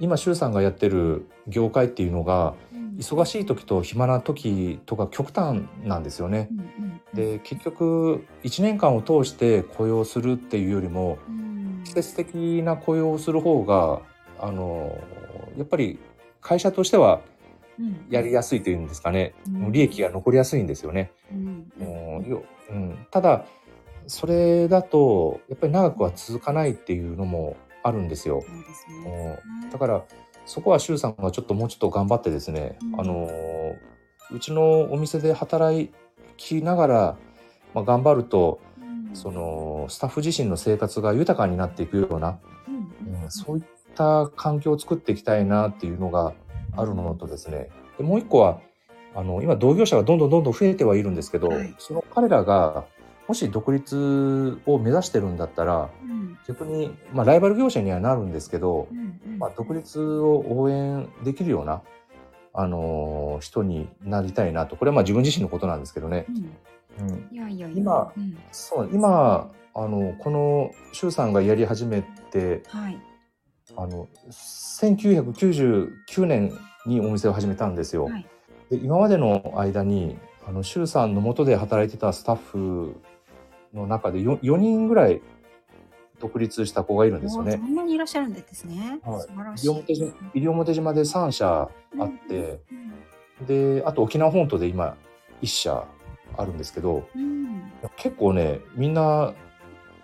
[0.00, 2.80] 今周さんがやってる業界っていうのがうん。
[2.96, 6.50] 忙しい時と暇な時とか極端なんですよね。
[7.14, 11.82] で結局1年間を通して雇用するっていうよりもうん。
[11.84, 14.00] 季節的な雇用をする方が
[14.38, 14.98] あの
[15.56, 15.98] やっぱり
[16.40, 17.20] 会社としては
[17.78, 18.06] うん。
[18.10, 19.72] やりやすいというんですかね、うん。
[19.72, 21.12] 利益が残りやすいんですよね。
[22.70, 23.44] うん、ただ
[24.06, 28.42] それだとやっぱり長くは続かないっていうのもあるんですよ。
[28.42, 29.38] すね。
[29.62, 29.70] うん。
[29.70, 30.04] だから
[30.46, 33.00] そこは周さんがちょっともうちょっと頑張ってですね、うん。
[33.00, 33.28] あの
[34.32, 35.92] うちのお店で働
[36.36, 37.16] きながら、
[37.74, 39.16] まあ、頑張るとうん。
[39.16, 43.22] そのスタッフ自身の生活が豊かになっていくような、うん。
[43.22, 43.64] うんそういっ
[43.94, 46.34] た環境を作っていきたいなっていうのが
[46.76, 47.68] あるのとですね。
[47.98, 48.60] でもう一個は
[49.14, 51.74] あの今同業者がどんどんどんどん増えてはいるんですけど、はい。
[51.78, 52.84] その彼らが
[53.30, 56.36] もし独立を目指してるんだったらうん。
[56.48, 61.80] 逆に、まあ、ライバル業者にはなるんですけど、うんうんまあ、独立を応援できるような、
[62.52, 64.74] あのー人になりたいなと。
[64.74, 66.26] これはまあ自分自身のことなんですけどね。
[67.76, 68.12] 今
[68.92, 72.02] 今あのこの周さんがやり始め
[72.32, 73.00] てはい。
[73.76, 76.52] あの1999年
[76.84, 78.06] にお店を始めたんですよ。
[78.06, 78.26] はい。
[78.70, 80.18] で今までの間に
[80.48, 83.00] あの周さんの下で働いてたスタッフ
[83.74, 85.20] の中で 4, 4人ぐらい
[86.18, 87.58] 独立した子がいるんですよねそ。
[87.58, 89.00] んなにいらっしゃるんですね。
[89.02, 89.52] はい。
[89.56, 89.68] 西
[90.48, 92.60] 表島で3社あって、
[93.46, 94.96] であと沖縄本島で今
[95.42, 95.84] 1社
[96.36, 97.62] あるんですけどうんうん
[97.96, 99.32] 結構ねみんな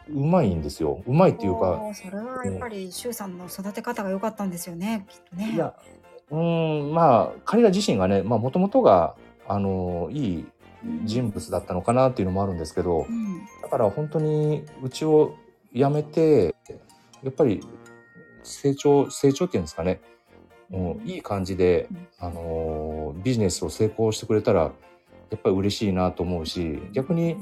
[0.08, 5.04] うまいんですようまいっていうかそれはやっぱり周さんの育て方が良かったんですよね。
[5.08, 5.52] きっとね。
[5.52, 5.74] いや
[6.30, 9.14] うーんまあ彼ら自身がねもともとが
[9.46, 10.46] あのいい
[11.04, 13.46] 人物だったのかなっていうのもあるんですけどうん。
[13.62, 15.34] だから本当にうちを
[15.74, 16.54] 辞めて
[17.22, 17.60] やっぱり
[18.42, 20.00] 成長成長っていうんですかね。
[20.68, 24.72] もういい感じでうん、あのビジネスを成功してくれたらや
[25.36, 27.36] っぱり嬉しいなと思うし逆に、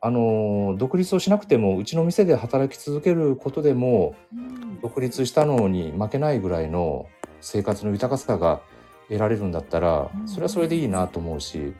[0.00, 4.80] あの独立をしなくてもうちの店で働き続けることでもうん。
[4.82, 7.06] 独立したのに負けないぐらいの
[7.40, 8.60] 生活の豊かさが
[9.08, 10.28] 得られるんだったらうん。
[10.28, 11.76] それはそれでいいなと思うし、うん、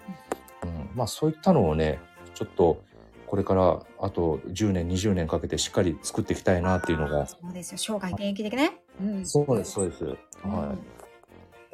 [0.97, 2.01] まあそういったのをね
[2.35, 2.83] ちょっと
[3.27, 7.99] これからあと10年20年かけてしっかり作っていきたいなっていうのがそうですよ。
[7.99, 8.81] 生涯現役的ね。
[9.01, 9.27] うん。
[9.27, 10.05] そうですそうです。
[10.05, 10.79] うんはい。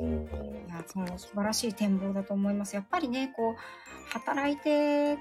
[0.03, 0.23] うん
[0.67, 2.75] いや、その素晴らしい展望だと思います。
[2.75, 3.55] やっぱりね、こう
[4.13, 5.19] 働いて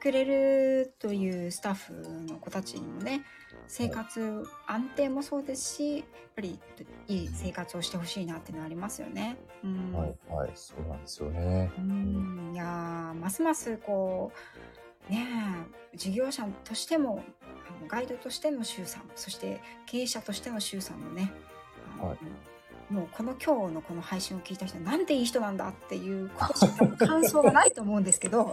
[0.00, 1.94] くれるというスタッフ
[2.30, 3.22] の子たちにもね、
[3.68, 6.06] 生活安定もそうですし、やっ
[6.36, 6.58] ぱり
[7.08, 9.36] いい生活をしてほしいなっていうのはありますよね。
[9.64, 9.92] うん。
[9.92, 11.70] はいはいそうなんですよね。
[11.78, 14.32] うんいやーますますこ
[15.08, 15.26] うね
[15.92, 17.22] え事業者としても
[17.68, 21.32] あのガイドとしての周さんそして経営者としての周さんのね
[21.98, 22.18] あのはい
[22.92, 28.52] もうこの今日のこの配信を聞いた人はなんていい人なんだっていうことしか多分感想がないと思うんですけど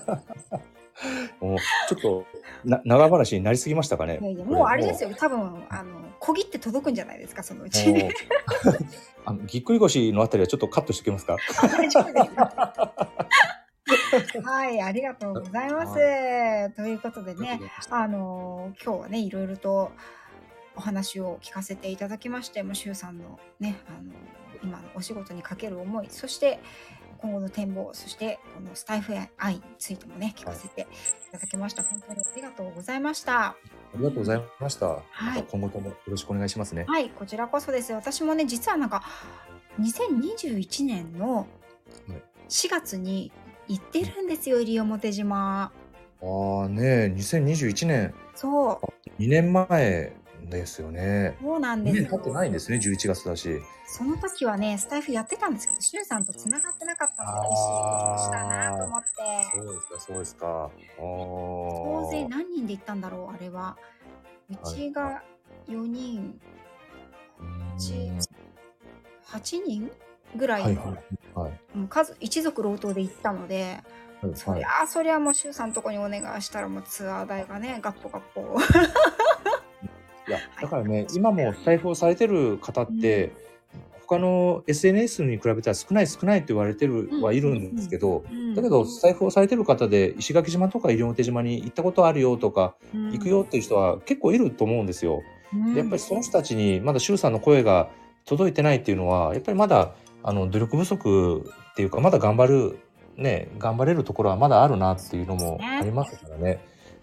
[1.40, 2.26] もうちょっと
[2.64, 5.10] な長話になりすぎましたかねいやいやもうあれですよ。
[5.10, 7.94] よ多分あの小切って届くんじゃないですかそのうち。
[9.24, 11.36] あのぎっくり腰のあたりはちょっとカットしておきますか？
[11.68, 12.26] 大丈夫です。
[14.36, 15.94] よ はいありがとうございます、
[16.76, 19.92] ということでねあの今日はねいろいろと
[20.76, 24.12] お話を聞かせていただきましてもう周さんのねあの
[24.62, 26.60] 今のお仕事にかける思いそして
[27.22, 30.84] 今後の展望そしてこのスタイフ愛についてもね聞かせてい。
[31.30, 33.40] ただきました、本当にありがとうございました。
[33.46, 33.56] あ
[33.94, 34.86] りがとうございました。
[34.86, 35.02] はい。
[35.12, 36.84] また今後ともよろしくお願いしますね。
[36.88, 37.92] はいこちらこそです。
[37.92, 39.04] 私もね実はなんか
[39.80, 41.46] 2021年のはい。
[42.48, 43.32] 4月に
[43.68, 45.72] 行ってるんですよ西表島。
[46.24, 48.80] ああね、2021年、そ
[49.18, 49.22] う。
[49.22, 50.12] 2年前
[50.50, 51.36] ですよね。
[51.40, 53.60] そうなん2ですよ年経ってないんですね、11月だし。
[53.86, 59.08] その時はね、スタイフやってたんですけど、シュウさんと繋がってなかったので、惜しいことしたなと思って。
[59.54, 60.46] そうですか、そうですか。
[60.46, 60.70] あ
[61.02, 63.76] 大勢ー何人で行ったんだろう、あれは。
[64.50, 65.22] うちが
[65.68, 66.40] 4人、
[67.38, 68.12] うち
[69.26, 69.90] 8人
[70.36, 71.60] ぐらいの、はいはいはい。
[71.76, 73.62] うん数、一族老頭で行ったので、
[74.20, 78.56] はいそりゃあ、そりゃもうシュウさんのとこにお願いしたらもうツアー代がね、ガッポガッポ。
[80.38, 80.40] い。
[80.40, 83.32] や、だからね、今も財布をされてる方って、
[84.06, 88.54] 他の SNS に比べたら少ない少ないって言われてるうんはいるんですけど、うん。
[88.54, 95.22] だけど財布をされてる方で石垣島とか西表島に行ったことあるよとか、行くよっていう人は結構いると思うんですよ。
[95.54, 95.72] うん。
[95.72, 97.88] でやっぱりその人たちにまだ周さんの声が
[98.26, 102.78] 届いてないっていうのはやっぱりまだあの努力不足っていうかまだ頑張る
[103.16, 106.60] ね頑張れるところはまだあるなっていうのもありますからね。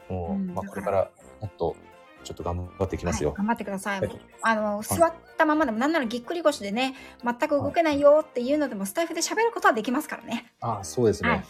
[0.09, 0.53] もううん。
[0.53, 1.09] まあ、これから
[1.41, 1.75] もっと
[2.23, 3.29] ちょっと頑張っていきますよ。
[3.29, 3.99] はい、頑張ってください。
[4.01, 10.51] はいあの座ったままでもなんならぎっくり腰でね全く動けないよっていうのでもスタイフで喋ることはできますからね。
[10.61, 11.29] あそうですね。
[11.29, 11.43] はい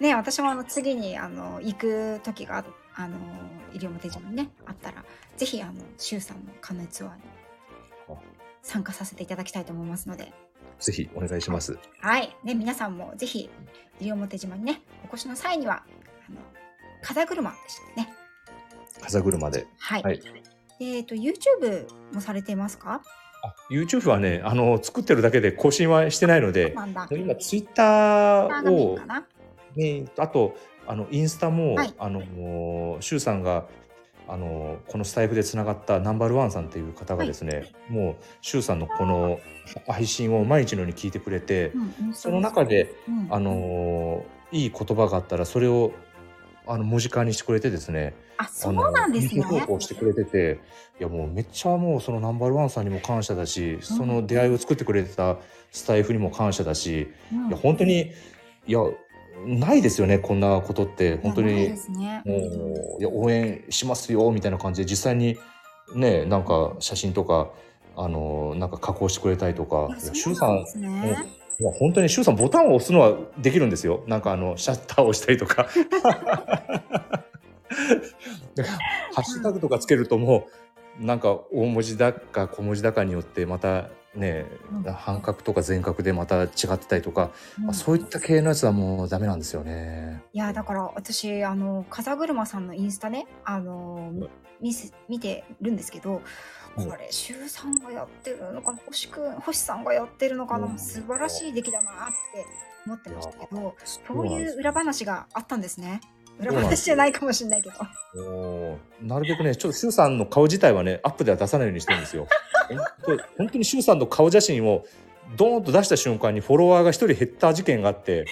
[0.02, 3.16] ね私もあの次にあの行く時があの
[3.72, 5.04] 西表島にねあったら
[5.36, 7.22] ぜひあの周さんのカヌーツアーに
[8.62, 10.32] 参加させていただきたいと思いますので。
[10.78, 11.78] ぜひお願いします。
[12.00, 12.34] はい。
[12.42, 13.50] ね、皆さんもぜひ、
[14.00, 15.82] 西表島にね、お越しの際には、
[16.28, 16.38] あの、
[17.02, 18.14] 風車でしたね。
[19.00, 19.66] 風車で。
[19.78, 20.02] はい。
[20.02, 20.20] はい。
[20.80, 23.02] えっ、と、YouTube もされていますか？
[23.42, 27.08] あ YouTube はねあの作ってるだけで更新はしてないのでなんだ。
[27.10, 29.26] 今 Twitter をかな？
[29.76, 31.94] ね、あとあのインスタも、はい。
[31.98, 33.66] あのもうシュウさんが
[34.28, 39.40] あのこのスタイフでつながったナンバーワンさんっていう方がですね、もうシュウさんのこの
[39.88, 41.72] 配信を毎日のように聞いてくれて、
[42.02, 45.92] うん、その中で、うん、あのいい言葉があったらそれを
[46.70, 49.42] あの文字化にしてくれてですねあ、そうなんですね。
[49.42, 50.60] 投稿してくれてて
[51.00, 55.38] いやもうめっちゃもうそのナンバーワンさんにも感謝だし、その出会いを作ってくれてた
[55.72, 58.12] スタイフにも感謝だし、うんいや本当に
[58.66, 58.80] いや
[59.46, 62.22] ないですよねこんなことって本当にね。
[62.24, 62.36] も
[62.98, 65.36] ういや応援しますよみたいな感じで実際に
[65.94, 67.50] ねなんか写真とか
[67.96, 70.64] あのなんか加工してくれたりとかいやいやシュウさん。
[71.60, 74.02] いや本当にシュウさんボタンを押すのはできるんですよ。
[74.06, 75.68] なんかあのシャッターを押したりとか。
[79.12, 80.48] ハッシュタグとかつけるとも
[81.00, 84.92] うなんか大文字だか小文字だかによってまたねうん。
[84.92, 86.48] 半角とか全角でまた違っ
[86.78, 87.30] てたりとか、
[87.62, 87.74] うん。
[87.74, 90.22] そういった系のやつはもうダメなんですよね。
[90.32, 94.30] いやだから私あの風車さんのインスタねあのはい。
[94.62, 96.22] 見せ見てるんですけど、はい
[96.76, 98.78] これ周さんがやってるのかな？
[98.86, 100.78] 星くん星さんがやってるのかな、うん。
[100.78, 101.94] 素晴らしい出来だなっ
[102.32, 102.46] て
[102.86, 106.00] 思ってましたけどそそういう裏話があったんですね。
[106.38, 107.76] 裏話じゃないかもしれないけど。
[108.22, 112.26] おーなるべくねちょっとシュウさんの顔自体はねアップでは出さないようにしてるんですよ。
[112.68, 114.84] 本当本当にシュウさんの顔写真を
[115.36, 118.26] ドーンと出した瞬間にフォロワーが一人減った事件があって。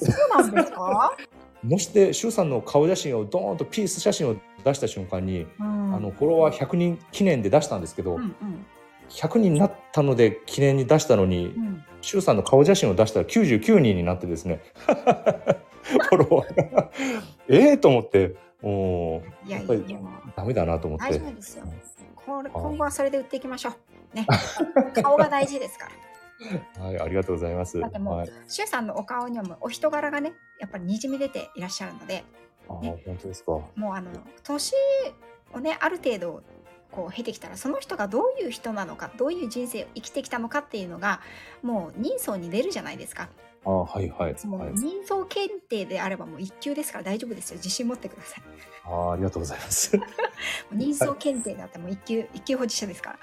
[0.00, 1.16] そうなんですか、
[1.62, 8.66] もしてシュウさんの顔写真をドーンとピース写真を出した瞬間に、うん、あのフォロワー100人記念で出したんですけど、うんうん。
[9.08, 11.84] 100人になったので記念に出したのに、うん。
[12.00, 14.60] シュウさんの顔写真を出したら99人になってですね。
[14.84, 16.90] フォロワーが。
[17.48, 19.98] ええと思ってもういややっぱりいや。
[20.36, 21.64] ダメだなと思っ大て丈夫ですよ。
[22.26, 24.16] 今後はそれで売っていきましょう。
[24.16, 24.26] ね。
[25.02, 25.92] 顔が大事ですから
[26.78, 32.24] はいありがとうございますだってもうはい、シュウさんのお顔にはもうお人柄がねやっぱりにじみ出ていらっしゃるので
[32.68, 34.10] あね本当ですかもうあの
[34.42, 34.74] 年
[35.52, 36.42] をねある程度
[36.90, 41.20] こう経てきたらその人がどういう人なのかどういう人生を生きてきたのかっていうのが
[41.62, 43.30] もう人相に出るじゃないですか
[43.64, 44.34] あはいはい。
[44.36, 47.56] そのはい、人相検定であればもう一級ですから大丈夫ですよ。
[47.56, 48.42] 自信持ってください。
[48.84, 49.98] あありがとうございます。
[50.72, 53.18] 人相検定だったらもう一級、一級保持者ですから。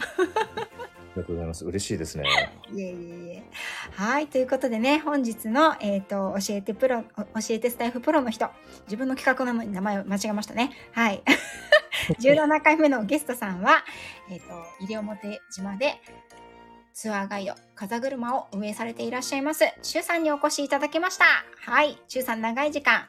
[1.16, 1.66] りがとうございます。
[1.66, 2.24] 嬉しいですね。
[2.74, 3.44] いえいえいえ。
[3.96, 4.28] はい。
[4.28, 8.50] ということでね、本日の、えっ、と、教えてプロ、お教えてスタイフプロの人、
[8.86, 10.72] 自分の企画なのに名前を間違えましたね。
[10.92, 11.24] はい。
[12.20, 13.84] 17回目のゲストさんは、
[14.30, 14.46] えっ、と、
[14.82, 16.02] 西表島で
[16.94, 21.26] ツアーガイド、風車を運営されていらっしゃいます、シュウさんにお越しいただきました。
[21.58, 21.98] はい。
[22.08, 23.08] シュウさん長い時間、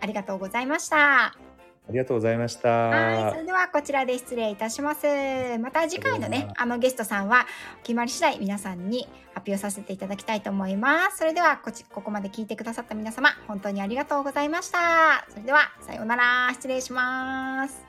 [0.00, 1.51] ありがとうございました。
[1.88, 3.44] ありがとうございましはい、そたれ。
[3.44, 5.06] ではこちらで失礼いたします。
[5.58, 7.46] また次回のねあのゲストさんは
[7.82, 11.18] 決まり次第皆さんに発表させていただきたいと思います。
[11.18, 15.26] それではこちここまで聞いてくださった皆様、本当にありがとうございました。
[15.28, 17.84] それではさようなら、失礼します。